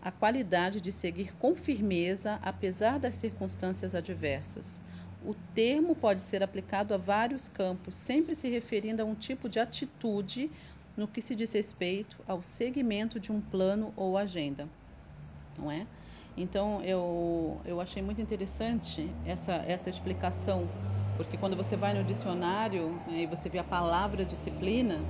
a 0.00 0.10
qualidade 0.10 0.80
de 0.80 0.90
seguir 0.90 1.36
com 1.36 1.54
firmeza 1.54 2.38
apesar 2.42 2.98
das 2.98 3.16
circunstâncias 3.16 3.94
adversas. 3.94 4.80
O 5.22 5.34
termo 5.54 5.94
pode 5.94 6.22
ser 6.22 6.42
aplicado 6.42 6.94
a 6.94 6.96
vários 6.96 7.48
campos, 7.48 7.94
sempre 7.94 8.34
se 8.34 8.48
referindo 8.48 9.02
a 9.02 9.04
um 9.04 9.14
tipo 9.14 9.46
de 9.46 9.60
atitude 9.60 10.50
no 10.96 11.06
que 11.06 11.20
se 11.20 11.34
diz 11.34 11.52
respeito 11.52 12.16
ao 12.26 12.40
seguimento 12.40 13.20
de 13.20 13.30
um 13.30 13.42
plano 13.42 13.92
ou 13.94 14.16
agenda, 14.16 14.66
não 15.58 15.70
é? 15.70 15.86
Então 16.34 16.80
eu, 16.82 17.60
eu 17.66 17.78
achei 17.78 18.02
muito 18.02 18.22
interessante 18.22 19.14
essa, 19.22 19.52
essa 19.66 19.90
explicação, 19.90 20.66
porque 21.14 21.36
quando 21.36 21.54
você 21.54 21.76
vai 21.76 21.92
no 21.92 22.02
dicionário 22.02 22.98
né, 23.06 23.24
e 23.24 23.26
você 23.26 23.50
vê 23.50 23.58
a 23.58 23.64
palavra 23.64 24.24
disciplina, 24.24 25.04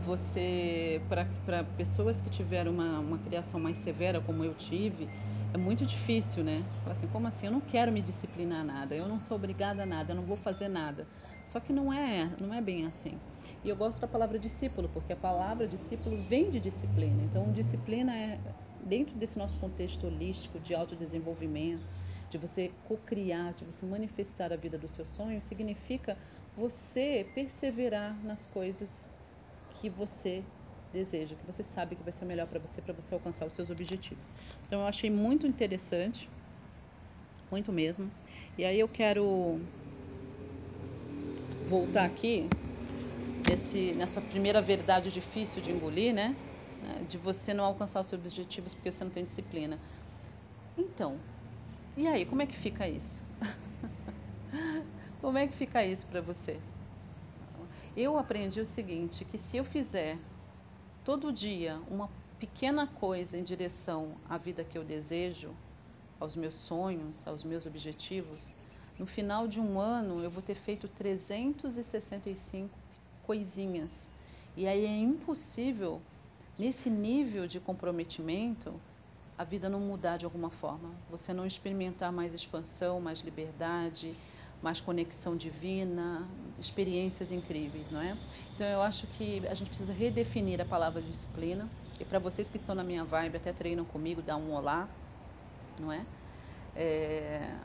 você 0.00 1.02
para 1.08 1.64
pessoas 1.64 2.20
que 2.20 2.30
tiveram 2.30 2.72
uma, 2.72 3.00
uma 3.00 3.18
criação 3.18 3.60
mais 3.60 3.78
severa 3.78 4.20
como 4.20 4.42
eu 4.42 4.54
tive 4.54 5.08
é 5.52 5.58
muito 5.58 5.84
difícil 5.84 6.42
né? 6.42 6.64
Assim 6.86 7.06
como 7.06 7.26
assim? 7.26 7.46
Eu 7.46 7.52
não 7.52 7.60
quero 7.60 7.92
me 7.92 8.00
disciplinar 8.00 8.64
nada 8.64 8.94
eu 8.94 9.06
não 9.06 9.20
sou 9.20 9.36
obrigada 9.36 9.82
a 9.82 9.86
nada 9.86 10.12
eu 10.12 10.16
não 10.16 10.24
vou 10.24 10.36
fazer 10.36 10.68
nada. 10.68 11.06
Só 11.44 11.60
que 11.60 11.72
não 11.72 11.92
é 11.92 12.30
não 12.40 12.54
é 12.54 12.60
bem 12.60 12.86
assim. 12.86 13.18
E 13.64 13.68
eu 13.68 13.76
gosto 13.76 14.00
da 14.00 14.08
palavra 14.08 14.38
discípulo 14.38 14.88
porque 14.88 15.12
a 15.12 15.16
palavra 15.16 15.66
discípulo 15.66 16.16
vem 16.22 16.50
de 16.50 16.60
disciplina. 16.60 17.22
Então 17.22 17.52
disciplina 17.52 18.16
é 18.16 18.40
dentro 18.80 19.16
desse 19.18 19.38
nosso 19.38 19.58
contexto 19.58 20.06
holístico 20.06 20.58
de 20.58 20.74
autodesenvolvimento 20.74 21.92
de 22.30 22.38
você 22.38 22.72
co-criar 22.84 23.52
de 23.52 23.64
você 23.64 23.84
manifestar 23.84 24.52
a 24.52 24.56
vida 24.56 24.78
do 24.78 24.88
seu 24.88 25.04
sonho 25.04 25.42
significa 25.42 26.16
você 26.56 27.28
perseverar 27.34 28.22
nas 28.24 28.46
coisas 28.46 29.12
que 29.74 29.88
você 29.88 30.44
deseja, 30.92 31.36
que 31.36 31.46
você 31.46 31.62
sabe 31.62 31.96
que 31.96 32.02
vai 32.02 32.12
ser 32.12 32.24
melhor 32.24 32.46
para 32.46 32.58
você, 32.58 32.82
para 32.82 32.92
você 32.94 33.14
alcançar 33.14 33.46
os 33.46 33.54
seus 33.54 33.70
objetivos. 33.70 34.34
Então 34.66 34.80
eu 34.80 34.86
achei 34.86 35.08
muito 35.10 35.46
interessante, 35.46 36.28
muito 37.50 37.72
mesmo. 37.72 38.10
E 38.58 38.64
aí 38.64 38.78
eu 38.78 38.88
quero 38.88 39.60
voltar 41.66 42.04
aqui 42.04 42.48
nesse, 43.48 43.92
nessa 43.94 44.20
primeira 44.20 44.60
verdade 44.60 45.10
difícil 45.10 45.62
de 45.62 45.70
engolir, 45.70 46.12
né? 46.12 46.36
De 47.08 47.18
você 47.18 47.52
não 47.54 47.64
alcançar 47.64 48.00
os 48.00 48.08
seus 48.08 48.20
objetivos 48.20 48.74
porque 48.74 48.90
você 48.90 49.04
não 49.04 49.10
tem 49.10 49.24
disciplina. 49.24 49.78
Então, 50.76 51.20
e 51.96 52.06
aí, 52.06 52.24
como 52.24 52.42
é 52.42 52.46
que 52.46 52.56
fica 52.56 52.88
isso? 52.88 53.24
como 55.20 55.36
é 55.36 55.46
que 55.46 55.54
fica 55.54 55.84
isso 55.84 56.06
para 56.06 56.20
você? 56.20 56.58
Eu 57.96 58.18
aprendi 58.18 58.60
o 58.60 58.64
seguinte, 58.64 59.24
que 59.24 59.38
se 59.38 59.56
eu 59.56 59.64
fizer 59.64 60.18
todo 61.04 61.32
dia 61.32 61.80
uma 61.88 62.08
pequena 62.38 62.86
coisa 62.86 63.36
em 63.36 63.42
direção 63.42 64.16
à 64.28 64.38
vida 64.38 64.64
que 64.64 64.78
eu 64.78 64.84
desejo, 64.84 65.54
aos 66.18 66.36
meus 66.36 66.54
sonhos, 66.54 67.26
aos 67.26 67.42
meus 67.44 67.66
objetivos, 67.66 68.54
no 68.98 69.06
final 69.06 69.48
de 69.48 69.58
um 69.58 69.80
ano 69.80 70.22
eu 70.22 70.30
vou 70.30 70.42
ter 70.42 70.54
feito 70.54 70.86
365 70.88 72.70
coisinhas. 73.22 74.10
E 74.56 74.66
aí 74.66 74.84
é 74.84 74.98
impossível, 74.98 76.00
nesse 76.58 76.90
nível 76.90 77.46
de 77.46 77.58
comprometimento, 77.60 78.72
a 79.38 79.44
vida 79.44 79.70
não 79.70 79.80
mudar 79.80 80.18
de 80.18 80.26
alguma 80.26 80.50
forma. 80.50 80.94
Você 81.10 81.32
não 81.32 81.46
experimentar 81.46 82.12
mais 82.12 82.34
expansão, 82.34 83.00
mais 83.00 83.20
liberdade, 83.20 84.14
mais 84.62 84.80
conexão 84.80 85.36
divina, 85.36 86.28
experiências 86.58 87.30
incríveis, 87.30 87.90
não 87.90 88.00
é? 88.00 88.16
Então 88.54 88.66
eu 88.66 88.82
acho 88.82 89.06
que 89.06 89.42
a 89.48 89.54
gente 89.54 89.68
precisa 89.68 89.92
redefinir 89.92 90.60
a 90.60 90.64
palavra 90.64 91.00
disciplina. 91.00 91.70
E 91.98 92.04
para 92.04 92.18
vocês 92.18 92.48
que 92.48 92.56
estão 92.56 92.74
na 92.74 92.84
minha 92.84 93.04
vibe, 93.04 93.36
até 93.36 93.52
treinam 93.52 93.84
comigo, 93.84 94.22
dá 94.22 94.36
um 94.36 94.52
olá, 94.52 94.88
não 95.78 95.92
é? 95.92 96.04
é 96.74 97.56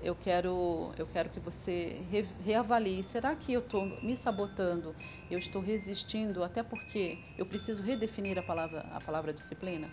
eu 0.00 0.14
quero 0.14 0.92
eu 0.96 1.06
quero 1.06 1.28
que 1.30 1.40
você 1.40 2.00
re, 2.10 2.24
reavalie. 2.44 3.02
Será 3.02 3.34
que 3.34 3.52
eu 3.52 3.60
estou 3.60 3.98
me 4.02 4.16
sabotando? 4.16 4.94
Eu 5.30 5.38
estou 5.38 5.60
resistindo 5.60 6.44
até 6.44 6.62
porque 6.62 7.18
eu 7.36 7.44
preciso 7.44 7.82
redefinir 7.82 8.38
a 8.38 8.42
palavra 8.42 8.80
a 8.92 9.00
palavra 9.00 9.32
disciplina? 9.32 9.88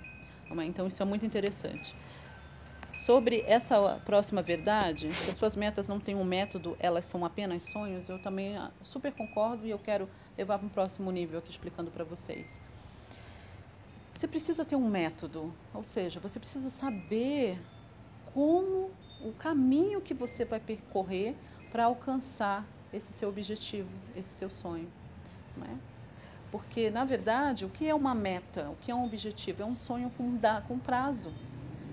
É? 0.61 0.65
Então 0.65 0.87
isso 0.87 1.01
é 1.01 1.05
muito 1.05 1.25
interessante. 1.25 1.95
Sobre 3.05 3.43
essa 3.45 4.01
próxima 4.03 4.41
verdade, 4.41 5.13
se 5.13 5.29
as 5.29 5.37
suas 5.37 5.55
metas 5.55 5.87
não 5.87 5.99
têm 5.99 6.15
um 6.15 6.23
método, 6.23 6.75
elas 6.79 7.05
são 7.05 7.23
apenas 7.23 7.61
sonhos, 7.61 8.09
eu 8.09 8.17
também 8.17 8.57
ah, 8.57 8.71
super 8.81 9.11
concordo 9.11 9.63
e 9.63 9.69
eu 9.69 9.77
quero 9.77 10.09
levar 10.35 10.57
para 10.57 10.65
um 10.65 10.69
próximo 10.71 11.11
nível 11.11 11.37
aqui 11.37 11.51
explicando 11.51 11.91
para 11.91 12.03
vocês. 12.03 12.59
Você 14.11 14.27
precisa 14.27 14.65
ter 14.65 14.75
um 14.75 14.89
método, 14.89 15.53
ou 15.71 15.83
seja, 15.83 16.19
você 16.19 16.39
precisa 16.39 16.71
saber 16.71 17.61
como 18.33 18.89
o 19.21 19.31
caminho 19.33 20.01
que 20.01 20.15
você 20.15 20.43
vai 20.43 20.59
percorrer 20.59 21.35
para 21.71 21.85
alcançar 21.85 22.65
esse 22.91 23.13
seu 23.13 23.29
objetivo, 23.29 23.89
esse 24.15 24.29
seu 24.29 24.49
sonho. 24.49 24.91
Né? 25.55 25.77
Porque, 26.51 26.89
na 26.89 27.05
verdade, 27.05 27.65
o 27.65 27.69
que 27.69 27.87
é 27.87 27.93
uma 27.93 28.15
meta, 28.15 28.67
o 28.67 28.75
que 28.77 28.89
é 28.89 28.95
um 28.95 29.03
objetivo? 29.03 29.61
É 29.61 29.65
um 29.65 29.75
sonho 29.75 30.11
com, 30.17 30.39
com 30.67 30.79
prazo. 30.79 31.31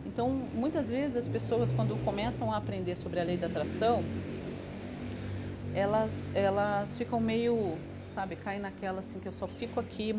Então, 0.04 0.28
muitas 0.52 0.88
vezes 0.88 1.16
as 1.16 1.28
pessoas 1.28 1.70
quando 1.72 1.96
começam 1.98 2.52
a 2.52 2.56
aprender 2.56 2.96
sobre 2.96 3.20
a 3.20 3.24
lei 3.24 3.36
da 3.36 3.46
atração, 3.46 4.04
elas 5.74 6.30
elas 6.34 6.96
ficam 6.96 7.20
meio, 7.20 7.78
sabe, 8.12 8.36
caem 8.36 8.60
naquela 8.60 8.98
assim 8.98 9.20
que 9.20 9.28
eu 9.28 9.32
só 9.32 9.46
fico 9.46 9.80
aqui 9.80 10.12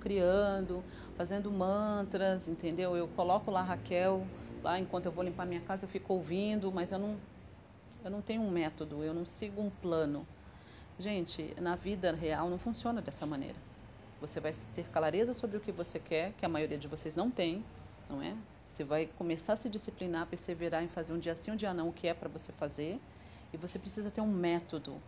criando, 0.00 0.82
fazendo 1.14 1.50
mantras, 1.50 2.48
entendeu? 2.48 2.96
Eu 2.96 3.06
coloco 3.08 3.50
lá 3.50 3.62
Raquel, 3.62 4.26
lá 4.62 4.78
enquanto 4.78 5.06
eu 5.06 5.12
vou 5.12 5.22
limpar 5.24 5.46
minha 5.46 5.60
casa, 5.60 5.84
eu 5.84 5.88
fico 5.88 6.14
ouvindo, 6.14 6.72
mas 6.72 6.90
eu 6.90 6.98
não 6.98 7.16
eu 8.04 8.10
não 8.10 8.20
tenho 8.20 8.42
um 8.42 8.50
método, 8.50 9.04
eu 9.04 9.14
não 9.14 9.24
sigo 9.24 9.60
um 9.62 9.70
plano. 9.70 10.26
Gente, 10.98 11.54
na 11.60 11.76
vida 11.76 12.12
real 12.12 12.50
não 12.50 12.58
funciona 12.58 13.00
dessa 13.00 13.26
maneira. 13.26 13.58
Você 14.20 14.40
vai 14.40 14.52
ter 14.74 14.84
clareza 14.84 15.32
sobre 15.32 15.56
o 15.56 15.60
que 15.60 15.72
você 15.72 15.98
quer, 15.98 16.32
que 16.32 16.44
a 16.44 16.48
maioria 16.48 16.78
de 16.78 16.88
vocês 16.88 17.14
não 17.14 17.30
tem, 17.30 17.64
não 18.08 18.20
é? 18.22 18.34
Você 18.72 18.84
vai 18.84 19.04
começar 19.18 19.52
a 19.52 19.56
se 19.56 19.68
disciplinar, 19.68 20.26
perseverar 20.26 20.82
em 20.82 20.88
fazer 20.88 21.12
um 21.12 21.18
dia 21.18 21.36
sim, 21.36 21.50
um 21.50 21.56
dia 21.56 21.74
não, 21.74 21.90
o 21.90 21.92
que 21.92 22.08
é 22.08 22.14
para 22.14 22.26
você 22.30 22.52
fazer. 22.52 22.98
E 23.52 23.56
você 23.58 23.78
precisa 23.78 24.10
ter 24.10 24.22
um 24.22 24.26
método, 24.26 24.98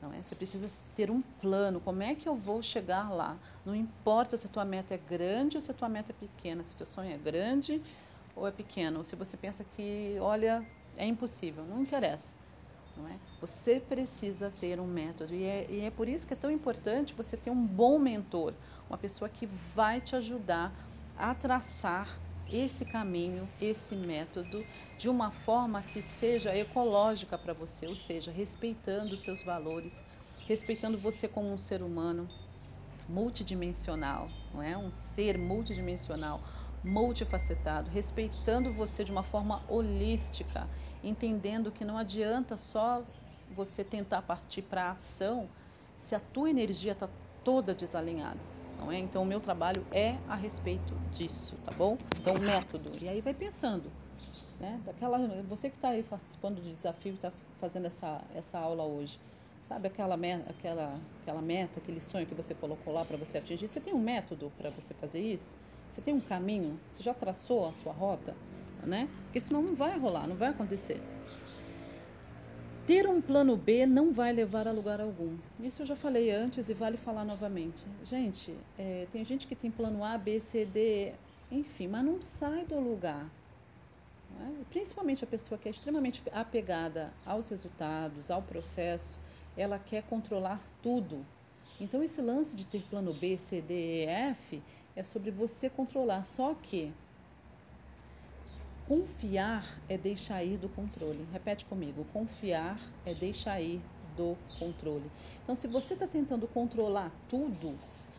não 0.00 0.12
é? 0.12 0.22
Você 0.22 0.36
precisa 0.36 0.68
ter 0.94 1.10
um 1.10 1.20
plano. 1.20 1.80
Como 1.80 2.00
é 2.00 2.14
que 2.14 2.28
eu 2.28 2.36
vou 2.36 2.62
chegar 2.62 3.10
lá? 3.10 3.36
Não 3.66 3.74
importa 3.74 4.36
se 4.36 4.46
a 4.46 4.48
tua 4.48 4.64
meta 4.64 4.94
é 4.94 4.98
grande 4.98 5.56
ou 5.56 5.60
se 5.60 5.68
a 5.68 5.74
tua 5.74 5.88
meta 5.88 6.12
é 6.12 6.14
pequena, 6.14 6.62
se 6.62 6.76
o 6.76 6.78
teu 6.78 6.86
sonho 6.86 7.12
é 7.12 7.18
grande 7.18 7.82
ou 8.36 8.46
é 8.46 8.52
pequeno, 8.52 8.98
ou 8.98 9.04
se 9.04 9.16
você 9.16 9.36
pensa 9.36 9.64
que, 9.64 10.16
olha, 10.20 10.64
é 10.96 11.04
impossível, 11.04 11.64
não 11.64 11.82
interessa. 11.82 12.36
Não 12.96 13.08
é? 13.08 13.16
Você 13.40 13.80
precisa 13.80 14.48
ter 14.48 14.78
um 14.78 14.86
método 14.86 15.34
e 15.34 15.42
é, 15.42 15.66
e 15.68 15.80
é 15.80 15.90
por 15.90 16.08
isso 16.08 16.24
que 16.24 16.34
é 16.34 16.36
tão 16.36 16.52
importante 16.52 17.14
você 17.14 17.36
ter 17.36 17.50
um 17.50 17.66
bom 17.66 17.98
mentor, 17.98 18.54
uma 18.88 18.96
pessoa 18.96 19.28
que 19.28 19.44
vai 19.44 20.00
te 20.00 20.14
ajudar 20.14 20.72
a 21.16 21.34
traçar 21.34 22.27
esse 22.50 22.84
caminho, 22.84 23.48
esse 23.60 23.94
método, 23.94 24.64
de 24.96 25.08
uma 25.08 25.30
forma 25.30 25.82
que 25.82 26.00
seja 26.02 26.56
ecológica 26.56 27.36
para 27.36 27.52
você, 27.52 27.86
ou 27.86 27.94
seja, 27.94 28.30
respeitando 28.30 29.14
os 29.14 29.20
seus 29.20 29.42
valores, 29.42 30.02
respeitando 30.46 30.98
você 30.98 31.28
como 31.28 31.52
um 31.52 31.58
ser 31.58 31.82
humano 31.82 32.28
multidimensional, 33.08 34.28
não 34.52 34.62
é? 34.62 34.76
Um 34.76 34.92
ser 34.92 35.38
multidimensional, 35.38 36.42
multifacetado, 36.82 37.90
respeitando 37.90 38.72
você 38.72 39.04
de 39.04 39.12
uma 39.12 39.22
forma 39.22 39.62
holística, 39.68 40.68
entendendo 41.02 41.72
que 41.72 41.84
não 41.84 41.96
adianta 41.96 42.56
só 42.56 43.04
você 43.54 43.82
tentar 43.82 44.22
partir 44.22 44.62
para 44.62 44.84
a 44.84 44.90
ação 44.92 45.48
se 45.96 46.14
a 46.14 46.20
tua 46.20 46.50
energia 46.50 46.92
está 46.92 47.08
toda 47.42 47.74
desalinhada. 47.74 48.57
Não 48.78 48.92
é? 48.92 48.98
Então, 48.98 49.22
o 49.22 49.26
meu 49.26 49.40
trabalho 49.40 49.84
é 49.92 50.14
a 50.28 50.36
respeito 50.36 50.94
disso, 51.10 51.56
tá 51.64 51.72
bom? 51.76 51.96
Então, 52.20 52.34
método. 52.38 52.92
E 53.02 53.08
aí 53.08 53.20
vai 53.20 53.34
pensando, 53.34 53.90
né? 54.60 54.80
Daquela, 54.84 55.18
você 55.42 55.68
que 55.68 55.76
está 55.76 55.90
aí 55.90 56.02
participando 56.02 56.56
do 56.56 56.62
desafio, 56.62 57.14
está 57.14 57.32
fazendo 57.60 57.86
essa, 57.86 58.20
essa 58.34 58.58
aula 58.58 58.84
hoje, 58.84 59.18
sabe 59.68 59.88
aquela 59.88 60.16
meta, 60.16 60.48
aquela, 60.50 60.98
aquela 61.22 61.42
meta, 61.42 61.80
aquele 61.80 62.00
sonho 62.00 62.26
que 62.26 62.34
você 62.34 62.54
colocou 62.54 62.94
lá 62.94 63.04
para 63.04 63.16
você 63.16 63.38
atingir? 63.38 63.68
Você 63.68 63.80
tem 63.80 63.94
um 63.94 64.00
método 64.00 64.52
para 64.56 64.70
você 64.70 64.94
fazer 64.94 65.20
isso? 65.20 65.58
Você 65.90 66.00
tem 66.00 66.14
um 66.14 66.20
caminho? 66.20 66.78
Você 66.88 67.02
já 67.02 67.14
traçou 67.14 67.66
a 67.66 67.72
sua 67.72 67.92
rota? 67.92 68.34
Né? 68.84 69.08
Porque 69.24 69.40
senão 69.40 69.60
não 69.60 69.74
vai 69.74 69.98
rolar, 69.98 70.28
não 70.28 70.36
vai 70.36 70.50
acontecer. 70.50 71.00
Ter 72.88 73.06
um 73.06 73.20
plano 73.20 73.54
B 73.54 73.84
não 73.84 74.14
vai 74.14 74.32
levar 74.32 74.66
a 74.66 74.72
lugar 74.72 74.98
algum. 74.98 75.36
Isso 75.60 75.82
eu 75.82 75.86
já 75.86 75.94
falei 75.94 76.30
antes 76.30 76.70
e 76.70 76.72
vale 76.72 76.96
falar 76.96 77.22
novamente. 77.22 77.84
Gente, 78.02 78.56
é, 78.78 79.06
tem 79.10 79.22
gente 79.22 79.46
que 79.46 79.54
tem 79.54 79.70
plano 79.70 80.02
A, 80.02 80.16
B, 80.16 80.40
C, 80.40 80.64
D, 80.64 81.12
enfim, 81.50 81.86
mas 81.86 82.02
não 82.02 82.22
sai 82.22 82.64
do 82.64 82.80
lugar. 82.80 83.30
É? 84.40 84.64
Principalmente 84.70 85.22
a 85.22 85.26
pessoa 85.26 85.58
que 85.58 85.68
é 85.68 85.70
extremamente 85.70 86.22
apegada 86.32 87.12
aos 87.26 87.50
resultados, 87.50 88.30
ao 88.30 88.40
processo, 88.40 89.18
ela 89.54 89.78
quer 89.78 90.02
controlar 90.04 90.58
tudo. 90.82 91.26
Então, 91.78 92.02
esse 92.02 92.22
lance 92.22 92.56
de 92.56 92.64
ter 92.64 92.80
plano 92.88 93.12
B, 93.12 93.36
C, 93.36 93.60
D, 93.60 93.74
E, 93.74 94.06
F 94.06 94.62
é 94.96 95.02
sobre 95.02 95.30
você 95.30 95.68
controlar. 95.68 96.24
Só 96.24 96.54
que 96.54 96.90
Confiar 98.88 99.78
é 99.86 99.98
deixar 99.98 100.42
ir 100.42 100.56
do 100.56 100.66
controle. 100.70 101.22
Repete 101.30 101.66
comigo: 101.66 102.06
confiar 102.10 102.80
é 103.04 103.12
deixar 103.12 103.60
ir 103.60 103.82
do 104.16 104.34
controle. 104.58 105.04
Então, 105.42 105.54
se 105.54 105.68
você 105.68 105.92
está 105.92 106.06
tentando 106.06 106.48
controlar 106.48 107.12
tudo, 107.28 107.74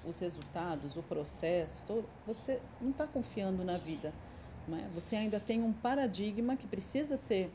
os 0.08 0.20
resultados, 0.20 0.96
o 0.96 1.02
processo, 1.02 1.82
todo, 1.88 2.06
você 2.26 2.62
não 2.80 2.92
está 2.92 3.08
confiando 3.08 3.64
na 3.64 3.80
vida. 3.80 4.14
É? 4.72 4.88
Você 4.94 5.16
ainda 5.16 5.40
tem 5.40 5.64
um 5.64 5.74
paradigma 5.74 6.56
que 6.56 6.68
precisa 6.68 7.18
ser 7.18 7.50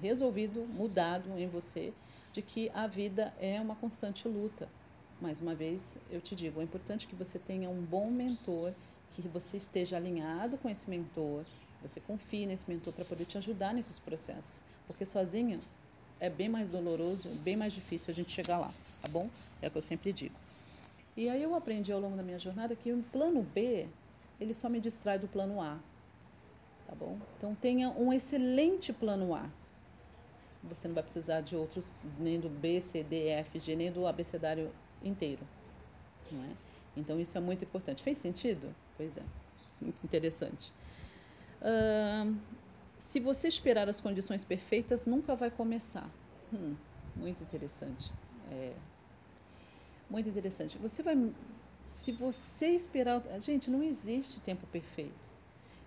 resolvido, 0.00 0.64
mudado 0.74 1.38
em 1.38 1.46
você, 1.46 1.92
de 2.32 2.40
que 2.40 2.70
a 2.74 2.86
vida 2.86 3.30
é 3.38 3.60
uma 3.60 3.76
constante 3.76 4.26
luta. 4.26 4.66
Mais 5.20 5.38
uma 5.40 5.54
vez, 5.54 5.98
eu 6.10 6.20
te 6.20 6.34
digo, 6.34 6.62
é 6.62 6.64
importante 6.64 7.06
que 7.06 7.14
você 7.14 7.38
tenha 7.38 7.68
um 7.68 7.82
bom 7.82 8.10
mentor, 8.10 8.72
que 9.12 9.20
você 9.28 9.58
esteja 9.58 9.98
alinhado 9.98 10.56
com 10.56 10.68
esse 10.68 10.88
mentor, 10.88 11.44
você 11.88 12.00
confie 12.00 12.46
nesse 12.46 12.68
mentor 12.68 12.94
para 12.94 13.04
poder 13.04 13.26
te 13.26 13.36
ajudar 13.36 13.74
nesses 13.74 13.98
processos, 13.98 14.64
porque 14.86 15.04
sozinho 15.04 15.60
é 16.18 16.30
bem 16.30 16.48
mais 16.48 16.70
doloroso, 16.70 17.28
bem 17.42 17.56
mais 17.56 17.74
difícil 17.74 18.10
a 18.10 18.14
gente 18.14 18.30
chegar 18.30 18.58
lá, 18.58 18.72
tá 19.02 19.08
bom? 19.08 19.28
É 19.60 19.68
o 19.68 19.70
que 19.70 19.76
eu 19.76 19.82
sempre 19.82 20.12
digo. 20.12 20.34
E 21.16 21.28
aí 21.28 21.42
eu 21.42 21.54
aprendi 21.54 21.92
ao 21.92 22.00
longo 22.00 22.16
da 22.16 22.22
minha 22.22 22.38
jornada 22.38 22.74
que 22.74 22.90
o 22.92 23.02
plano 23.02 23.42
B, 23.42 23.86
ele 24.40 24.54
só 24.54 24.68
me 24.70 24.80
distrai 24.80 25.18
do 25.18 25.28
plano 25.28 25.60
A, 25.60 25.78
tá 26.86 26.94
bom? 26.94 27.18
Então 27.36 27.54
tenha 27.54 27.90
um 27.90 28.12
excelente 28.12 28.92
plano 28.92 29.34
A. 29.34 29.46
Você 30.62 30.88
não 30.88 30.94
vai 30.94 31.02
precisar 31.02 31.42
de 31.42 31.54
outros, 31.54 32.02
nem 32.18 32.40
do 32.40 32.48
B, 32.48 32.80
C, 32.80 33.02
D, 33.02 33.28
F, 33.28 33.60
G, 33.60 33.76
nem 33.76 33.92
do 33.92 34.06
abecedário 34.06 34.72
inteiro, 35.02 35.46
não 36.32 36.42
é? 36.44 36.48
Então 36.96 37.20
isso 37.20 37.36
é 37.36 37.40
muito 37.42 37.62
importante. 37.64 38.02
Fez 38.02 38.16
sentido? 38.16 38.74
Pois 38.96 39.18
é, 39.18 39.22
muito 39.82 40.02
interessante. 40.02 40.72
Uh, 41.64 42.36
se 42.98 43.18
você 43.18 43.48
esperar 43.48 43.88
as 43.88 44.00
condições 44.00 44.44
perfeitas, 44.44 45.06
nunca 45.06 45.34
vai 45.34 45.50
começar. 45.50 46.08
Hum, 46.52 46.76
muito 47.16 47.42
interessante. 47.42 48.12
É, 48.50 48.74
muito 50.08 50.28
interessante. 50.28 50.76
Você 50.78 51.02
vai, 51.02 51.16
se 51.86 52.12
você 52.12 52.68
esperar, 52.68 53.22
gente, 53.40 53.70
não 53.70 53.82
existe 53.82 54.40
tempo 54.40 54.66
perfeito. 54.66 55.34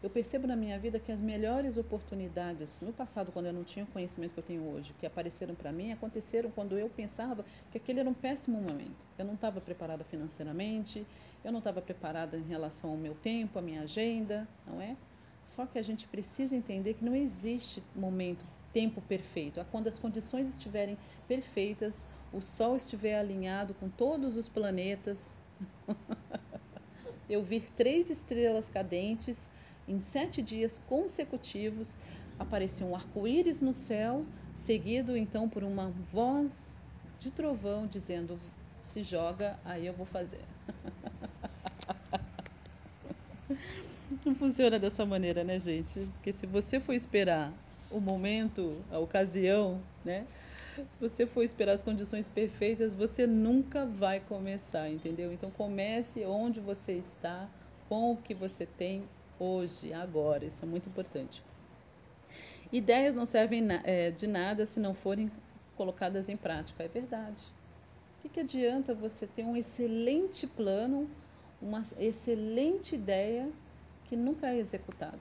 Eu 0.02 0.10
percebo 0.12 0.46
na 0.46 0.56
minha 0.56 0.78
vida 0.78 1.00
que 1.00 1.12
as 1.12 1.20
melhores 1.22 1.76
oportunidades 1.76 2.82
no 2.82 2.94
passado, 2.94 3.32
quando 3.32 3.48
eu 3.48 3.54
não 3.54 3.64
tinha 3.64 3.84
o 3.84 3.88
conhecimento 3.88 4.34
que 4.34 4.40
eu 4.40 4.44
tenho 4.44 4.64
hoje, 4.64 4.94
que 5.00 5.06
apareceram 5.08 5.56
para 5.56 5.72
mim, 5.72 5.92
aconteceram 5.92 6.52
quando 6.52 6.78
eu 6.78 6.88
pensava 6.88 7.44
que 7.72 7.78
aquele 7.78 8.02
era 8.02 8.10
um 8.10 8.14
péssimo 8.14 8.62
momento. 8.62 9.06
Eu 9.18 9.26
não 9.26 9.34
estava 9.34 9.60
preparada 9.60 10.04
financeiramente, 10.04 11.06
eu 11.44 11.52
não 11.52 11.60
estava 11.60 11.82
preparada 11.82 12.38
em 12.38 12.44
relação 12.44 12.92
ao 12.92 12.98
meu 12.98 13.16
tempo, 13.16 13.58
à 13.58 13.62
minha 13.62 13.82
agenda, 13.82 14.48
não 14.68 14.80
é? 14.80 14.96
Só 15.48 15.66
que 15.66 15.80
a 15.80 15.82
gente 15.82 16.08
precisa 16.08 16.56
entender 16.56 16.94
que 16.96 17.06
não 17.06 17.16
existe 17.16 17.82
momento, 17.96 18.46
tempo 18.74 19.02
perfeito. 19.02 19.62
É 19.62 19.64
quando 19.64 19.88
as 19.88 19.98
condições 19.98 20.50
estiverem 20.50 20.98
perfeitas, 21.26 22.10
o 22.34 22.42
Sol 22.42 22.76
estiver 22.76 23.18
alinhado 23.18 23.74
com 23.76 23.90
todos 23.90 24.36
os 24.36 24.50
planetas, 24.50 25.40
eu 27.30 27.42
vi 27.42 27.62
três 27.62 28.10
estrelas 28.10 28.68
cadentes 28.68 29.50
em 29.88 30.02
sete 30.02 30.42
dias 30.42 30.78
consecutivos, 30.78 31.98
apareceu 32.38 32.88
um 32.88 32.96
arco-íris 32.96 33.62
no 33.62 33.74
céu, 33.74 34.26
seguido 34.54 35.16
então 35.16 35.48
por 35.48 35.64
uma 35.64 35.90
voz 36.12 36.82
de 37.20 37.32
trovão 37.32 37.88
dizendo: 37.88 38.38
se 38.82 39.02
joga, 39.02 39.58
aí 39.64 39.88
eu 39.88 39.94
vou 39.94 40.06
fazer. 40.06 40.57
Não 44.28 44.36
funciona 44.36 44.78
dessa 44.78 45.06
maneira, 45.06 45.42
né, 45.46 45.58
gente? 45.58 46.02
Porque 46.16 46.34
se 46.34 46.46
você 46.46 46.82
for 46.82 46.92
esperar 46.92 47.50
o 47.90 48.02
momento, 48.02 48.84
a 48.92 49.00
ocasião, 49.00 49.82
né? 50.04 50.28
Você 51.00 51.26
for 51.26 51.44
esperar 51.44 51.72
as 51.72 51.82
condições 51.82 52.28
perfeitas, 52.28 52.94
você 52.94 53.26
nunca 53.26 53.86
vai 53.86 54.20
começar, 54.20 54.90
entendeu? 54.90 55.32
Então 55.32 55.50
comece 55.50 56.26
onde 56.26 56.60
você 56.60 56.92
está, 56.92 57.50
com 57.88 58.12
o 58.12 58.18
que 58.18 58.34
você 58.34 58.66
tem 58.66 59.08
hoje, 59.40 59.94
agora. 59.94 60.44
Isso 60.44 60.66
é 60.66 60.68
muito 60.68 60.90
importante. 60.90 61.42
Ideias 62.70 63.16
não 63.16 63.26
servem 63.26 63.66
é, 63.86 64.12
de 64.12 64.28
nada 64.28 64.66
se 64.66 64.78
não 64.78 64.94
forem 64.94 65.32
colocadas 65.78 66.28
em 66.28 66.36
prática. 66.36 66.84
É 66.84 66.90
verdade. 66.90 67.46
O 68.20 68.24
que, 68.24 68.28
que 68.28 68.40
adianta 68.42 68.94
você 68.94 69.26
ter 69.26 69.46
um 69.46 69.56
excelente 69.56 70.46
plano, 70.46 71.10
uma 71.62 71.82
excelente 71.98 72.94
ideia 72.94 73.50
que 74.08 74.16
nunca 74.16 74.48
é 74.48 74.58
executado. 74.58 75.20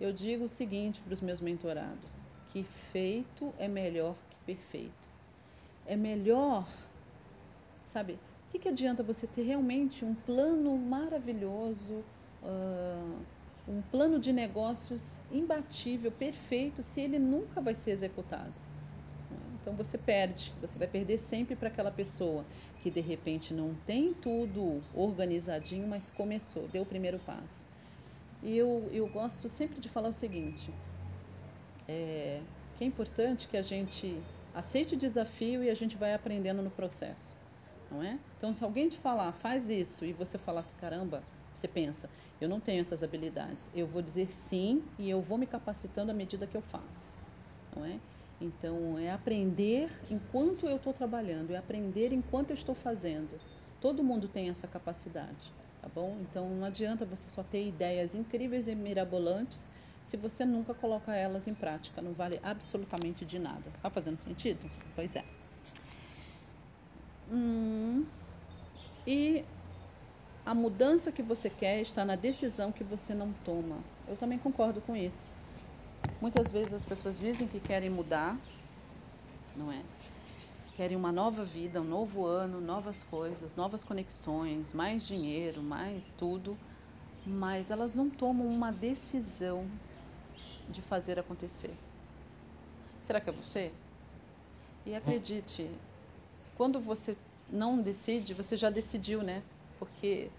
Eu 0.00 0.12
digo 0.12 0.44
o 0.44 0.48
seguinte 0.48 1.00
para 1.00 1.12
os 1.12 1.20
meus 1.20 1.40
mentorados: 1.40 2.26
que 2.48 2.64
feito 2.64 3.52
é 3.58 3.68
melhor 3.68 4.16
que 4.30 4.38
perfeito. 4.46 5.08
É 5.86 5.96
melhor, 5.96 6.66
sabe? 7.84 8.14
O 8.14 8.52
que, 8.52 8.58
que 8.58 8.68
adianta 8.68 9.02
você 9.02 9.26
ter 9.26 9.42
realmente 9.42 10.04
um 10.04 10.14
plano 10.14 10.76
maravilhoso, 10.76 12.04
uh, 12.42 13.18
um 13.68 13.82
plano 13.92 14.18
de 14.18 14.32
negócios 14.32 15.20
imbatível, 15.30 16.10
perfeito, 16.10 16.82
se 16.82 17.00
ele 17.00 17.18
nunca 17.18 17.60
vai 17.60 17.74
ser 17.74 17.92
executado? 17.92 18.70
Então 19.60 19.74
você 19.74 19.98
perde, 19.98 20.52
você 20.60 20.78
vai 20.78 20.88
perder 20.88 21.18
sempre 21.18 21.54
para 21.54 21.68
aquela 21.68 21.90
pessoa 21.90 22.44
que 22.80 22.90
de 22.90 23.00
repente 23.00 23.52
não 23.52 23.74
tem 23.86 24.14
tudo 24.14 24.82
organizadinho, 24.94 25.86
mas 25.86 26.08
começou, 26.08 26.66
deu 26.68 26.82
o 26.82 26.86
primeiro 26.86 27.18
passo. 27.20 27.66
E 28.42 28.56
eu, 28.56 28.88
eu 28.90 29.06
gosto 29.08 29.48
sempre 29.48 29.80
de 29.80 29.88
falar 29.88 30.08
o 30.08 30.12
seguinte: 30.12 30.72
é, 31.86 32.42
que 32.74 32.84
é 32.84 32.86
importante 32.86 33.48
que 33.48 33.56
a 33.56 33.62
gente 33.62 34.22
aceite 34.54 34.94
o 34.94 34.98
desafio 34.98 35.62
e 35.62 35.70
a 35.70 35.74
gente 35.74 35.96
vai 35.96 36.14
aprendendo 36.14 36.62
no 36.62 36.70
processo, 36.70 37.38
não 37.90 38.02
é? 38.02 38.18
Então, 38.36 38.52
se 38.52 38.64
alguém 38.64 38.88
te 38.88 38.98
falar, 38.98 39.32
faz 39.32 39.68
isso, 39.68 40.04
e 40.04 40.12
você 40.12 40.38
falar 40.38 40.60
assim, 40.62 40.76
caramba, 40.76 41.22
você 41.54 41.68
pensa, 41.68 42.10
eu 42.40 42.48
não 42.48 42.58
tenho 42.58 42.80
essas 42.80 43.02
habilidades, 43.02 43.68
eu 43.74 43.86
vou 43.86 44.00
dizer 44.00 44.32
sim 44.32 44.90
e 44.98 45.10
eu 45.10 45.20
vou 45.20 45.36
me 45.36 45.46
capacitando 45.46 46.10
à 46.10 46.14
medida 46.14 46.46
que 46.46 46.56
eu 46.56 46.62
faço, 46.62 47.20
não 47.76 47.84
é? 47.84 48.00
Então, 48.40 48.98
é 48.98 49.10
aprender 49.10 49.90
enquanto 50.10 50.66
eu 50.66 50.76
estou 50.76 50.94
trabalhando, 50.94 51.50
é 51.50 51.56
aprender 51.56 52.10
enquanto 52.10 52.50
eu 52.50 52.54
estou 52.54 52.74
fazendo. 52.74 53.36
Todo 53.78 54.02
mundo 54.02 54.26
tem 54.28 54.48
essa 54.48 54.66
capacidade 54.66 55.59
tá 55.80 55.88
bom? 55.88 56.16
Então 56.22 56.48
não 56.50 56.64
adianta 56.66 57.04
você 57.04 57.28
só 57.28 57.42
ter 57.42 57.66
ideias 57.66 58.14
incríveis 58.14 58.68
e 58.68 58.74
mirabolantes 58.74 59.68
se 60.02 60.16
você 60.16 60.44
nunca 60.44 60.74
coloca 60.74 61.14
elas 61.14 61.46
em 61.46 61.54
prática, 61.54 62.00
não 62.00 62.12
vale 62.12 62.40
absolutamente 62.42 63.24
de 63.24 63.38
nada. 63.38 63.70
Tá 63.82 63.90
fazendo 63.90 64.18
sentido? 64.18 64.68
Pois 64.96 65.14
é. 65.14 65.24
Hum, 67.30 68.04
e 69.06 69.44
a 70.44 70.54
mudança 70.54 71.12
que 71.12 71.22
você 71.22 71.48
quer 71.48 71.80
está 71.80 72.04
na 72.04 72.16
decisão 72.16 72.72
que 72.72 72.82
você 72.82 73.14
não 73.14 73.32
toma. 73.44 73.78
Eu 74.08 74.16
também 74.16 74.38
concordo 74.38 74.80
com 74.80 74.96
isso. 74.96 75.34
Muitas 76.20 76.50
vezes 76.50 76.74
as 76.74 76.84
pessoas 76.84 77.18
dizem 77.18 77.46
que 77.46 77.60
querem 77.60 77.88
mudar, 77.88 78.36
não 79.56 79.70
é? 79.70 79.80
Querem 80.80 80.96
uma 80.96 81.12
nova 81.12 81.44
vida, 81.44 81.82
um 81.82 81.84
novo 81.84 82.24
ano, 82.24 82.58
novas 82.58 83.02
coisas, 83.02 83.54
novas 83.54 83.84
conexões, 83.84 84.72
mais 84.72 85.06
dinheiro, 85.06 85.62
mais 85.62 86.10
tudo, 86.10 86.56
mas 87.26 87.70
elas 87.70 87.94
não 87.94 88.08
tomam 88.08 88.48
uma 88.48 88.72
decisão 88.72 89.68
de 90.70 90.80
fazer 90.80 91.20
acontecer. 91.20 91.70
Será 92.98 93.20
que 93.20 93.28
é 93.28 93.32
você? 93.34 93.70
E 94.86 94.94
acredite, 94.94 95.70
quando 96.56 96.80
você 96.80 97.14
não 97.50 97.82
decide, 97.82 98.32
você 98.32 98.56
já 98.56 98.70
decidiu, 98.70 99.22
né? 99.22 99.42
Porque 99.78 100.30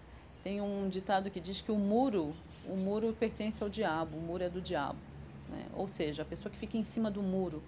tem 0.42 0.60
um 0.60 0.88
ditado 0.88 1.30
que 1.30 1.38
diz 1.38 1.60
que 1.60 1.70
o 1.70 1.78
muro, 1.78 2.34
o 2.66 2.74
muro 2.74 3.12
pertence 3.12 3.62
ao 3.62 3.68
diabo, 3.68 4.16
o 4.16 4.20
muro 4.20 4.42
é 4.42 4.48
do 4.48 4.60
diabo. 4.60 4.98
Né? 5.48 5.66
Ou 5.74 5.86
seja, 5.86 6.22
a 6.22 6.24
pessoa 6.24 6.50
que 6.50 6.58
fica 6.58 6.76
em 6.76 6.82
cima 6.82 7.12
do 7.12 7.22
muro, 7.22 7.62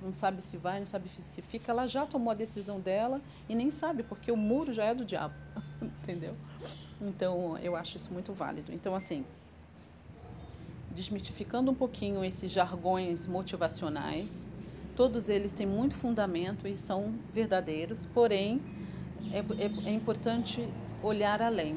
não 0.00 0.12
sabe 0.12 0.42
se 0.42 0.56
vai, 0.56 0.78
não 0.78 0.86
sabe 0.86 1.08
se 1.20 1.42
fica, 1.42 1.72
ela 1.72 1.86
já 1.86 2.06
tomou 2.06 2.30
a 2.30 2.34
decisão 2.34 2.80
dela 2.80 3.20
e 3.48 3.54
nem 3.54 3.70
sabe, 3.70 4.02
porque 4.02 4.30
o 4.30 4.36
muro 4.36 4.72
já 4.72 4.84
é 4.84 4.94
do 4.94 5.04
diabo, 5.04 5.34
entendeu? 5.82 6.34
Então, 7.00 7.56
eu 7.58 7.76
acho 7.76 7.96
isso 7.96 8.12
muito 8.12 8.32
válido. 8.32 8.72
Então, 8.72 8.94
assim, 8.94 9.24
desmitificando 10.90 11.70
um 11.70 11.74
pouquinho 11.74 12.24
esses 12.24 12.50
jargões 12.50 13.26
motivacionais, 13.26 14.50
todos 14.96 15.28
eles 15.28 15.52
têm 15.52 15.66
muito 15.66 15.94
fundamento 15.94 16.66
e 16.66 16.76
são 16.76 17.14
verdadeiros, 17.32 18.04
porém, 18.06 18.60
é, 19.32 19.38
é, 19.38 19.90
é 19.90 19.92
importante 19.92 20.66
olhar 21.02 21.40
além. 21.40 21.76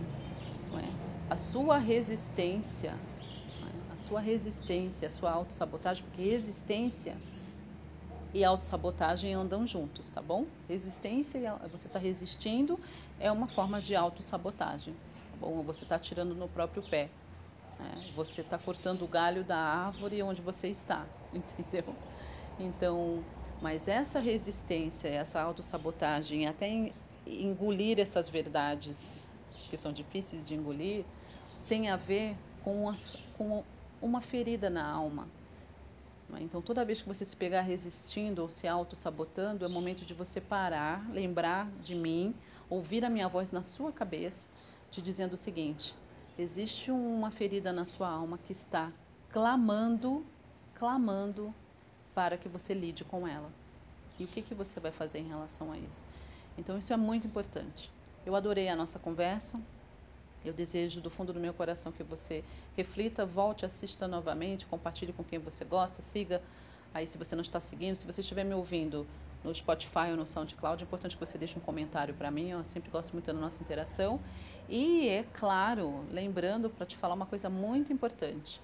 É? 0.78 1.32
A 1.32 1.36
sua 1.36 1.78
resistência, 1.78 2.90
é? 2.90 3.94
a 3.94 3.98
sua 3.98 4.20
resistência, 4.20 5.08
a 5.08 5.12
sua 5.12 5.32
autossabotagem, 5.32 6.04
porque 6.04 6.24
resistência 6.24 7.16
e 8.34 8.44
autossabotagem 8.44 9.34
andam 9.34 9.67
juntos, 9.67 10.10
tá 10.10 10.22
bom? 10.22 10.46
Resistência 10.70 11.39
você 11.72 11.88
está 11.88 12.00
resistindo 12.00 12.80
é 13.20 13.32
uma 13.32 13.48
forma 13.48 13.82
de 13.82 13.96
autossabotagem, 13.96 14.94
tá 14.94 15.38
bom? 15.39 15.62
Você 15.63 15.84
está 15.84 16.00
tirando 16.00 16.34
no 16.34 16.48
próprio 16.48 16.82
pé. 16.84 17.10
Né? 17.80 18.12
Você 18.15 18.41
está 18.41 18.58
cortando 18.58 19.02
o 19.04 19.08
galho 19.08 19.44
da 19.44 19.58
árvore 19.58 20.24
onde 20.24 20.41
você 20.41 20.70
está, 20.70 21.06
entendeu? 21.34 21.94
Então, 22.60 23.24
mas 23.62 23.88
essa 23.88 24.20
resistência, 24.20 25.10
essa 25.10 25.41
autossabotagem, 25.41 26.48
até 26.48 26.91
engolir 27.28 28.00
essas 28.00 28.30
verdades 28.30 29.32
que 29.70 29.78
são 29.78 29.91
difíceis 29.91 30.48
de 30.48 30.56
engolir, 30.56 31.04
tem 31.67 31.89
a 31.89 31.96
ver 31.96 32.36
com, 32.63 32.89
a, 32.89 32.96
com 33.38 33.63
uma 34.02 34.22
ferida 34.22 34.70
na 34.70 34.86
alma. 34.86 35.28
É? 36.38 36.41
Então, 36.41 36.62
toda 36.62 36.86
vez 36.86 37.02
que 37.02 37.08
você 37.08 37.26
se 37.26 37.36
pegar 37.36 37.62
resistindo 37.62 38.39
ou 38.39 38.50
se 38.50 38.67
auto-sabotando, 38.67 39.65
é 39.65 39.67
momento 39.67 40.06
de 40.06 40.13
você 40.13 40.39
parar, 40.39 41.08
lembrar 41.12 41.70
de 41.82 41.96
mim, 41.96 42.34
ouvir 42.70 43.04
a 43.04 43.10
minha 43.10 43.28
voz 43.28 43.52
na 43.52 43.63
sua 43.63 43.91
cabeça, 43.91 44.50
te 44.89 45.02
dizendo 45.02 45.34
o 45.34 45.38
seguinte: 45.38 45.96
existe 46.38 46.91
uma 46.91 47.32
ferida 47.32 47.74
na 47.74 47.86
sua 47.86 48.10
alma 48.10 48.38
que 48.38 48.52
está 48.52 48.91
clamando, 49.30 50.26
clamando 50.76 51.54
para 52.13 52.38
que 52.38 52.50
você 52.50 52.74
lide 52.74 53.04
com 53.04 53.28
ela. 53.28 53.52
E 54.20 54.26
o 54.26 54.28
que, 54.28 54.41
que 54.41 54.54
você 54.54 54.80
vai 54.80 54.91
fazer 54.91 55.20
em 55.20 55.28
relação 55.28 55.72
a 55.72 55.78
isso? 55.78 56.08
Então, 56.58 56.78
isso 56.78 56.94
é 56.94 56.98
muito 56.98 57.26
importante. 57.26 57.91
Eu 58.26 58.36
adorei 58.36 58.67
a 58.67 58.76
nossa 58.76 59.00
conversa. 59.00 59.60
Eu 60.43 60.54
desejo 60.54 61.01
do 61.01 61.10
fundo 61.10 61.32
do 61.32 61.39
meu 61.39 61.54
coração 61.54 61.91
que 61.91 62.04
você 62.04 62.43
reflita, 62.75 63.25
volte, 63.25 63.65
assista 63.65 64.08
novamente, 64.08 64.65
compartilhe 64.65 65.13
com 65.13 65.23
quem 65.23 65.39
você 65.39 65.63
gosta, 65.63 66.01
siga 66.01 66.41
aí 66.93 67.06
se 67.06 67.17
você 67.17 67.36
não 67.36 67.41
está 67.41 67.60
seguindo. 67.60 67.95
Se 67.95 68.06
você 68.06 68.21
estiver 68.21 68.43
me 68.43 68.54
ouvindo 68.54 69.08
no 69.43 69.54
Spotify 69.54 70.12
ou 70.12 70.17
no 70.17 70.25
SoundCloud, 70.25 70.84
é 70.84 70.86
importante 70.86 71.15
que 71.15 71.25
você 71.25 71.38
deixe 71.38 71.58
um 71.58 71.62
comentário 71.62 72.13
para 72.13 72.32
mim. 72.32 72.49
Eu 72.49 72.65
sempre 72.65 72.89
gosto 72.89 73.13
muito 73.13 73.25
da 73.25 73.34
nossa 73.34 73.63
interação. 73.63 74.19
E, 74.67 75.08
é 75.08 75.23
claro, 75.34 76.06
lembrando 76.10 76.69
para 76.69 76.86
te 76.86 76.95
falar 76.95 77.13
uma 77.13 77.25
coisa 77.25 77.49
muito 77.49 77.93
importante 77.93 78.60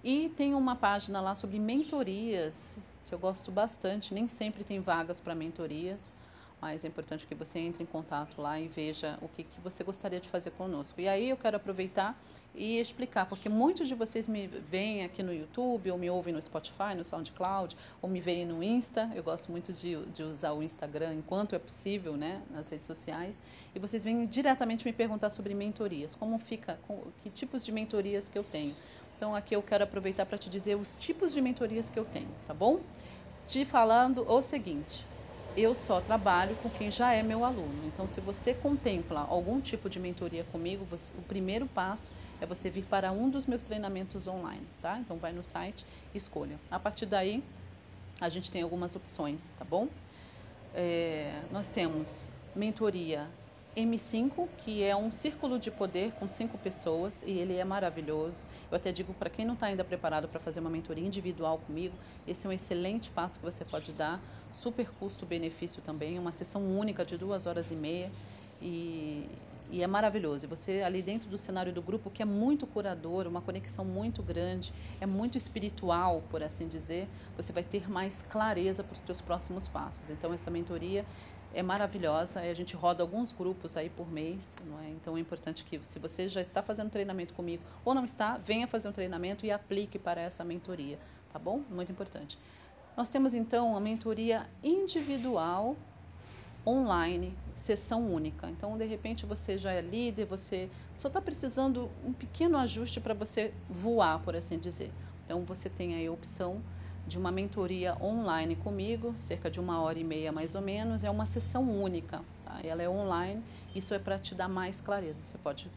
E 0.05 0.29
tem 0.29 0.55
uma 0.55 0.77
página 0.77 1.21
lá 1.21 1.35
sobre 1.35 1.59
mentorias, 1.59 2.79
que 3.09 3.15
eu 3.15 3.19
gosto 3.19 3.51
bastante. 3.51 4.15
Nem 4.15 4.29
sempre 4.29 4.63
tem 4.63 4.81
vagas 4.81 5.19
para 5.19 5.35
mentorias 5.35 6.13
mas 6.61 6.85
é 6.85 6.89
importante 6.89 7.27
que 7.27 7.35
você 7.35 7.59
entre 7.59 7.83
em 7.83 7.87
contato 7.87 8.41
lá 8.41 8.59
e 8.59 8.67
veja 8.67 9.19
o 9.23 9.29
que, 9.29 9.45
que 9.45 9.61
você 9.61 9.85
gostaria 9.85 10.19
de 10.19 10.29
fazer 10.29 10.51
conosco. 10.53 11.01
E 11.01 11.09
aí 11.09 11.31
eu 11.31 11.37
quero 11.37 11.57
aproveitar 11.57 12.19
e 12.55 12.79
explicar, 12.79 13.27
porque 13.27 13.49
muitos 13.49 13.89
de 13.89 13.95
vocês 13.95 14.27
me 14.27 14.47
veem 14.47 15.05
aqui 15.05 15.23
no 15.23 15.33
YouTube, 15.33 15.91
ou 15.91 15.99
me 15.99 16.11
ouvem 16.11 16.35
no 16.35 16.43
Spotify, 16.43 16.95
no 16.97 17.05
SoundCloud, 17.05 17.77
ou 18.03 18.09
me 18.09 18.21
veem 18.21 18.45
no 18.45 18.63
Insta. 18.63 19.11
Eu 19.15 19.23
gosto 19.23 19.53
muito 19.53 19.73
de, 19.73 19.97
de 20.07 20.23
usar 20.23 20.53
o 20.53 20.63
Instagram 20.63 21.15
enquanto 21.15 21.55
é 21.55 21.59
possível, 21.59 22.17
né, 22.17 22.43
nas 22.51 22.71
redes 22.71 22.87
sociais. 22.87 23.39
E 23.75 23.79
vocês 23.79 24.03
vêm 24.03 24.27
diretamente 24.27 24.85
me 24.85 24.93
perguntar 24.93 25.31
sobre 25.31 25.55
mentorias, 25.55 26.15
como 26.15 26.39
fica, 26.39 26.79
com, 26.87 27.03
que 27.23 27.31
tipos 27.31 27.65
de 27.65 27.71
mentorias 27.71 28.29
que 28.29 28.37
eu 28.37 28.43
tenho. 28.43 28.75
Então 29.17 29.35
aqui 29.35 29.55
eu 29.55 29.63
quero 29.63 29.83
aproveitar 29.85 30.27
para 30.27 30.39
te 30.39 30.49
dizer 30.49 30.77
os 30.77 30.95
tipos 30.95 31.33
de 31.33 31.41
mentorias 31.41 31.91
que 31.91 31.99
eu 31.99 32.05
tenho, 32.05 32.29
tá 32.47 32.55
bom? 32.55 32.81
Te 33.49 33.65
falando 33.65 34.31
o 34.31 34.41
seguinte, 34.41 35.05
eu 35.63 35.75
só 35.75 36.01
trabalho 36.01 36.57
com 36.57 36.71
quem 36.71 36.91
já 36.91 37.13
é 37.13 37.23
meu 37.23 37.45
aluno. 37.45 37.87
Então, 37.87 38.07
se 38.07 38.21
você 38.21 38.55
contempla 38.55 39.21
algum 39.21 39.61
tipo 39.61 39.89
de 39.89 39.99
mentoria 39.99 40.45
comigo, 40.45 40.85
você, 40.85 41.17
o 41.17 41.23
primeiro 41.23 41.67
passo 41.67 42.13
é 42.41 42.47
você 42.47 42.71
vir 42.71 42.85
para 42.85 43.11
um 43.11 43.29
dos 43.29 43.47
meus 43.47 43.63
treinamentos 43.63 44.27
online, 44.27 44.67
tá? 44.81 44.99
Então, 44.99 45.17
vai 45.17 45.33
no 45.33 45.43
site 45.43 45.85
escolha. 46.15 46.59
A 46.71 46.79
partir 46.79 47.07
daí, 47.07 47.43
a 48.21 48.29
gente 48.29 48.51
tem 48.51 48.63
algumas 48.63 48.95
opções, 48.95 49.53
tá 49.53 49.65
bom? 49.65 49.89
É, 50.75 51.41
nós 51.51 51.71
temos 51.71 52.31
mentoria 52.55 53.27
M5, 53.79 54.49
que 54.65 54.83
é 54.83 54.97
um 54.97 55.13
círculo 55.13 55.57
de 55.57 55.71
poder 55.71 56.11
com 56.13 56.29
cinco 56.29 56.59
pessoas 56.59 57.23
e 57.23 57.31
ele 57.31 57.55
é 57.57 57.65
maravilhoso. 57.65 58.47
Eu 58.71 58.77
até 58.77 58.91
digo 58.91 59.15
para 59.15 59.31
quem 59.31 59.45
não 59.45 59.55
está 59.55 59.67
ainda 59.67 59.85
preparado 59.85 60.27
para 60.27 60.41
fazer 60.41 60.59
uma 60.59 60.71
mentoria 60.71 61.07
individual 61.07 61.59
comigo, 61.59 61.95
esse 62.27 62.45
é 62.47 62.51
um 62.51 62.53
excelente 62.53 63.11
passo 63.11 63.39
que 63.39 63.45
você 63.45 63.65
pode 63.65 63.93
dar. 63.93 64.21
Super 64.53 64.91
custo-benefício 64.91 65.81
também, 65.81 66.19
uma 66.19 66.33
sessão 66.33 66.63
única 66.77 67.05
de 67.05 67.17
duas 67.17 67.47
horas 67.47 67.71
e 67.71 67.77
meia 67.77 68.11
e, 68.61 69.29
e 69.71 69.83
é 69.83 69.87
maravilhoso. 69.87 70.47
E 70.47 70.49
você 70.49 70.83
ali 70.83 71.01
dentro 71.01 71.29
do 71.29 71.39
cenário 71.39 71.73
do 71.73 71.81
grupo, 71.81 72.11
que 72.11 72.23
é 72.23 72.25
muito 72.25 72.67
curador, 72.67 73.27
uma 73.29 73.41
conexão 73.41 73.85
muito 73.85 74.23
grande, 74.23 74.73
é 75.01 75.07
muito 75.07 75.39
espiritual, 75.39 76.23
por 76.31 76.43
assim 76.43 76.67
dizer, 76.67 77.09
você 77.37 77.53
vai 77.53 77.63
ter 77.63 77.89
mais 77.89 78.23
clareza 78.23 78.83
para 78.83 78.95
os 78.95 79.03
seus 79.07 79.21
próximos 79.21 79.69
passos. 79.69 80.11
Então 80.11 80.33
essa 80.35 80.51
mentoria 80.51 81.05
é 81.53 81.63
maravilhosa. 81.63 82.41
A 82.41 82.55
gente 82.55 82.77
roda 82.77 83.03
alguns 83.03 83.33
grupos 83.33 83.77
aí 83.77 83.89
por 83.89 84.11
mês, 84.11 84.57
é? 84.83 84.91
Então 84.91 85.17
é 85.17 85.21
importante 85.21 85.65
que, 85.65 85.83
se 85.83 85.99
você 85.99 86.29
já 86.29 86.41
está 86.41 86.63
fazendo 86.63 86.91
treinamento 86.91 87.35
comigo 87.35 87.63
ou 87.85 87.95
não 87.95 88.05
está, 88.05 88.37
venha 88.37 88.67
fazer 88.67 88.89
um 88.89 88.93
treinamento 88.93 89.47
e 89.47 89.51
aplique 89.51 89.99
para 89.99 90.21
essa 90.21 90.45
mentoria, 90.45 90.99
tá 91.33 91.39
bom? 91.39 91.63
Muito 91.71 91.91
importante. 91.93 92.39
Nós 92.97 93.09
temos 93.09 93.33
então 93.35 93.77
a 93.77 93.81
mentoria 93.81 94.47
individual 94.63 95.77
online, 96.67 97.35
sessão 97.55 98.13
única. 98.13 98.49
Então, 98.51 98.77
de 98.77 98.85
repente, 98.85 99.25
você 99.25 99.57
já 99.57 99.73
é 99.73 99.81
líder, 99.81 100.27
você 100.27 100.69
só 100.99 101.09
está 101.09 101.21
precisando 101.21 101.91
um 102.05 102.13
pequeno 102.13 102.59
ajuste 102.59 103.01
para 103.01 103.15
você 103.15 103.53
voar, 103.69 104.19
por 104.19 104.37
assim 104.37 104.59
dizer. 104.59 104.93
Então, 105.25 105.45
você 105.45 105.69
tem 105.69 105.95
aí 105.95 106.07
a 106.07 106.13
opção 106.13 106.61
de 107.09 107.19
uma 107.19 107.33
mentoria 107.33 107.97
online 108.01 108.55
comigo, 108.55 109.15
cerca 109.17 109.51
de 109.51 109.59
uma 109.59 109.81
hora 109.81 109.99
e 109.99 110.05
meia 110.05 110.31
mais 110.31 110.55
ou 110.55 110.61
menos, 110.61 111.03
é 111.03 111.11
uma 111.11 111.27
sessão 111.27 111.69
única. 111.69 112.23
Tá? 112.45 112.61
Ela 112.63 112.83
é 112.83 112.89
online, 112.89 113.43
isso 113.75 113.95
é 113.95 113.99
para 113.99 114.19
te 114.19 114.35
dar 114.35 114.49
mais 114.49 114.81
clareza, 114.81 115.23
você 115.23 115.39
pode 115.39 115.71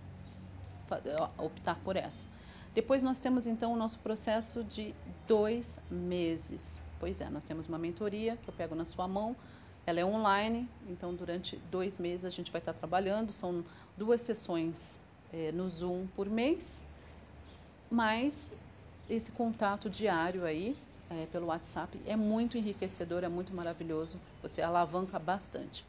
optar 1.37 1.79
por 1.83 1.95
essa. 1.95 2.29
Depois 2.75 3.01
nós 3.01 3.19
temos 3.19 3.47
então 3.47 3.73
o 3.73 3.77
nosso 3.77 3.99
processo 3.99 4.63
de 4.63 4.93
dois 5.27 5.79
meses. 5.89 6.81
Pois 6.99 7.21
é, 7.21 7.29
nós 7.29 7.43
temos 7.43 7.67
uma 7.67 7.77
mentoria 7.77 8.37
que 8.37 8.47
eu 8.47 8.53
pego 8.53 8.75
na 8.75 8.85
sua 8.85 9.07
mão, 9.07 9.35
ela 9.85 9.99
é 9.99 10.05
online, 10.05 10.69
então 10.87 11.13
durante 11.13 11.57
dois 11.71 11.97
meses 11.97 12.25
a 12.25 12.29
gente 12.29 12.51
vai 12.51 12.59
estar 12.59 12.73
trabalhando, 12.73 13.31
são 13.31 13.63
duas 13.97 14.21
sessões 14.21 15.01
é, 15.33 15.51
no 15.51 15.67
Zoom 15.67 16.05
por 16.15 16.29
mês, 16.29 16.87
mas 17.89 18.57
esse 19.09 19.31
contato 19.31 19.89
diário 19.89 20.45
aí 20.45 20.77
é, 21.11 21.27
pelo 21.31 21.47
WhatsApp 21.47 21.99
é 22.05 22.15
muito 22.15 22.57
enriquecedor, 22.57 23.23
é 23.23 23.27
muito 23.27 23.53
maravilhoso, 23.53 24.19
você 24.41 24.61
alavanca 24.61 25.19
bastante. 25.19 25.85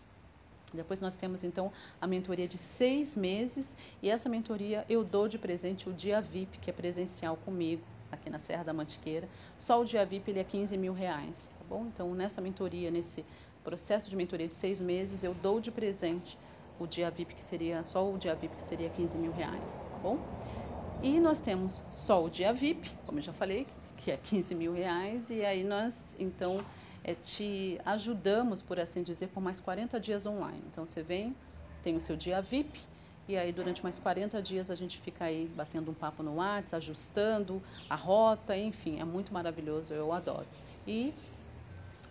Depois 0.75 1.01
nós 1.01 1.17
temos 1.17 1.45
então 1.45 1.71
a 2.01 2.07
mentoria 2.07 2.49
de 2.49 2.57
seis 2.57 3.17
meses 3.17 3.77
e 4.03 4.09
essa 4.09 4.29
mentoria 4.29 4.85
eu 4.89 5.05
dou 5.05 5.29
de 5.29 5.39
presente 5.39 5.89
o 5.89 5.93
dia 5.93 6.21
VIP, 6.21 6.59
que 6.59 6.71
é 6.71 6.73
presencial 6.73 7.37
comigo 7.37 7.83
aqui 8.11 8.31
na 8.31 8.39
Serra 8.39 8.65
da 8.65 8.73
Mantiqueira. 8.73 9.29
Só 9.59 9.81
o 9.81 9.85
dia 9.85 10.05
VIP 10.05 10.31
ele 10.31 10.41
é 10.41 10.45
15 10.45 10.77
mil 10.77 10.93
reais, 10.93 11.51
tá 11.59 11.65
bom? 11.69 11.87
Então 11.87 12.15
nessa 12.15 12.41
mentoria, 12.41 12.91
nesse 12.91 13.25
processo 13.63 14.11
de 14.11 14.17
mentoria 14.17 14.49
de 14.49 14.55
seis 14.55 14.81
meses, 14.81 15.23
eu 15.23 15.35
dou 15.35 15.61
de 15.61 15.71
presente 15.71 16.39
o 16.81 16.87
dia 16.87 17.11
VIP 17.11 17.35
que 17.35 17.43
seria 17.43 17.85
só 17.85 18.11
o 18.11 18.19
dia 18.19 18.35
VIP 18.35 18.57
que 18.57 18.65
seria 18.65 18.89
15 18.89 19.19
mil 19.19 19.33
reais, 19.33 19.79
tá 19.93 19.99
bom? 20.03 20.19
E 21.03 21.21
nós 21.21 21.41
temos 21.41 21.85
só 21.91 22.25
o 22.25 22.31
dia 22.31 22.53
VIP, 22.53 22.89
como 23.07 23.19
eu 23.19 23.23
já 23.23 23.33
falei, 23.33 23.67
que 24.03 24.11
é 24.11 24.17
15 24.17 24.55
mil 24.55 24.73
reais, 24.73 25.31
e 25.31 25.45
aí 25.45 25.63
nós, 25.65 26.17
então, 26.19 26.65
é, 27.05 27.15
te 27.15 27.81
ajudamos, 27.85 28.61
por 28.61 28.79
assim 28.79 29.03
dizer, 29.03 29.29
por 29.29 29.41
mais 29.41 29.61
40 29.61 29.99
dias 30.01 30.27
online. 30.27 30.63
Então, 30.71 30.85
você 30.85 31.03
vem, 31.03 31.35
tem 31.83 31.97
o 31.97 32.01
seu 32.01 32.17
dia 32.17 32.41
VIP, 32.43 32.81
E 33.29 33.37
aí, 33.37 33.53
durante 33.53 33.83
mais 33.85 34.01
40 34.01 34.43
dias, 34.43 34.69
a 34.71 34.75
gente 34.75 34.99
fica 34.99 35.27
aí 35.27 35.49
batendo 35.55 35.91
um 35.93 35.95
papo 35.95 36.25
no 36.25 36.35
WhatsApp, 36.37 36.77
ajustando 36.77 37.63
a 37.89 37.95
rota, 37.95 38.57
enfim, 38.57 39.01
é 39.01 39.05
muito 39.05 39.33
maravilhoso, 39.33 39.95
eu 39.95 40.13
adoro. 40.13 40.47
E 40.87 41.15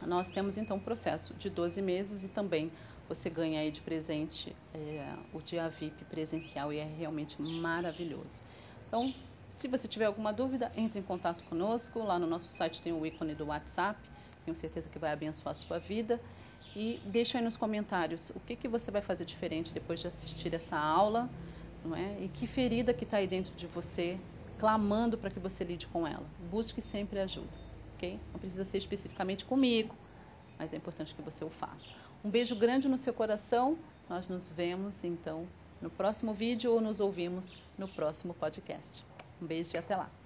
nós 0.08 0.32
temos 0.32 0.58
então 0.58 0.78
um 0.78 0.80
processo 0.80 1.34
de 1.34 1.50
12 1.50 1.82
meses 1.82 2.24
e 2.24 2.30
também 2.30 2.72
você 3.08 3.30
ganha 3.30 3.60
aí 3.60 3.72
de 3.72 3.82
presente 3.82 4.56
é, 4.74 5.14
o 5.34 5.42
dia 5.42 5.68
VIP 5.68 6.06
presencial 6.06 6.72
e 6.72 6.78
é 6.78 6.86
realmente 6.86 7.42
maravilhoso. 7.42 8.42
Então, 8.88 9.14
se 9.52 9.68
você 9.68 9.88
tiver 9.88 10.06
alguma 10.06 10.32
dúvida, 10.32 10.72
entre 10.78 11.00
em 11.00 11.04
contato 11.04 11.44
conosco. 11.44 12.00
Lá 12.00 12.18
no 12.18 12.26
nosso 12.26 12.52
site 12.52 12.82
tem 12.82 12.94
o 12.94 13.06
ícone 13.06 13.36
do 13.36 13.48
WhatsApp. 13.48 14.00
Tenho 14.46 14.56
certeza 14.56 14.90
que 14.90 14.98
vai 14.98 15.12
abençoar 15.12 15.52
a 15.52 15.56
sua 15.56 15.78
vida. 15.78 16.20
E 16.74 17.02
deixa 17.06 17.38
aí 17.38 17.44
nos 17.44 17.58
comentários 17.58 18.30
o 18.30 18.40
que, 18.40 18.56
que 18.56 18.68
você 18.68 18.90
vai 18.90 19.02
fazer 19.02 19.26
diferente 19.26 19.74
depois 19.74 20.00
de 20.00 20.08
assistir 20.08 20.54
essa 20.54 20.80
aula, 20.80 21.30
não 21.84 21.96
é? 21.96 22.22
E 22.22 22.30
que 22.30 22.48
ferida 22.48 22.94
que 22.94 23.04
está 23.04 23.18
aí 23.18 23.28
dentro 23.28 23.54
de 23.54 23.68
você, 23.68 24.18
clamando 24.58 25.18
para 25.18 25.30
que 25.30 25.40
você 25.40 25.66
lide 25.66 25.86
com 25.88 26.08
ela. 26.08 26.26
Busque 26.50 26.82
sempre 26.82 27.20
ajuda, 27.20 27.58
ok? 27.98 28.18
Não 28.32 28.40
precisa 28.40 28.64
ser 28.64 28.78
especificamente 28.78 29.44
comigo, 29.44 29.94
mas 30.58 30.74
é 30.74 30.78
importante 30.78 31.14
que 31.14 31.22
você 31.22 31.44
o 31.44 31.50
faça. 31.50 31.94
Um 32.24 32.32
beijo 32.32 32.56
grande 32.56 32.88
no 32.88 32.98
seu 32.98 33.14
coração. 33.14 33.78
Nós 34.10 34.30
nos 34.30 34.54
vemos 34.54 35.04
então 35.04 35.46
no 35.82 35.90
próximo 35.90 36.34
vídeo 36.34 36.72
ou 36.72 36.80
nos 36.80 37.02
ouvimos 37.02 37.58
no 37.78 37.88
próximo 37.88 38.34
podcast. 38.34 39.11
Um 39.42 39.48
beijo 39.48 39.72
e 39.76 39.78
até 39.78 39.96
lá. 39.98 40.21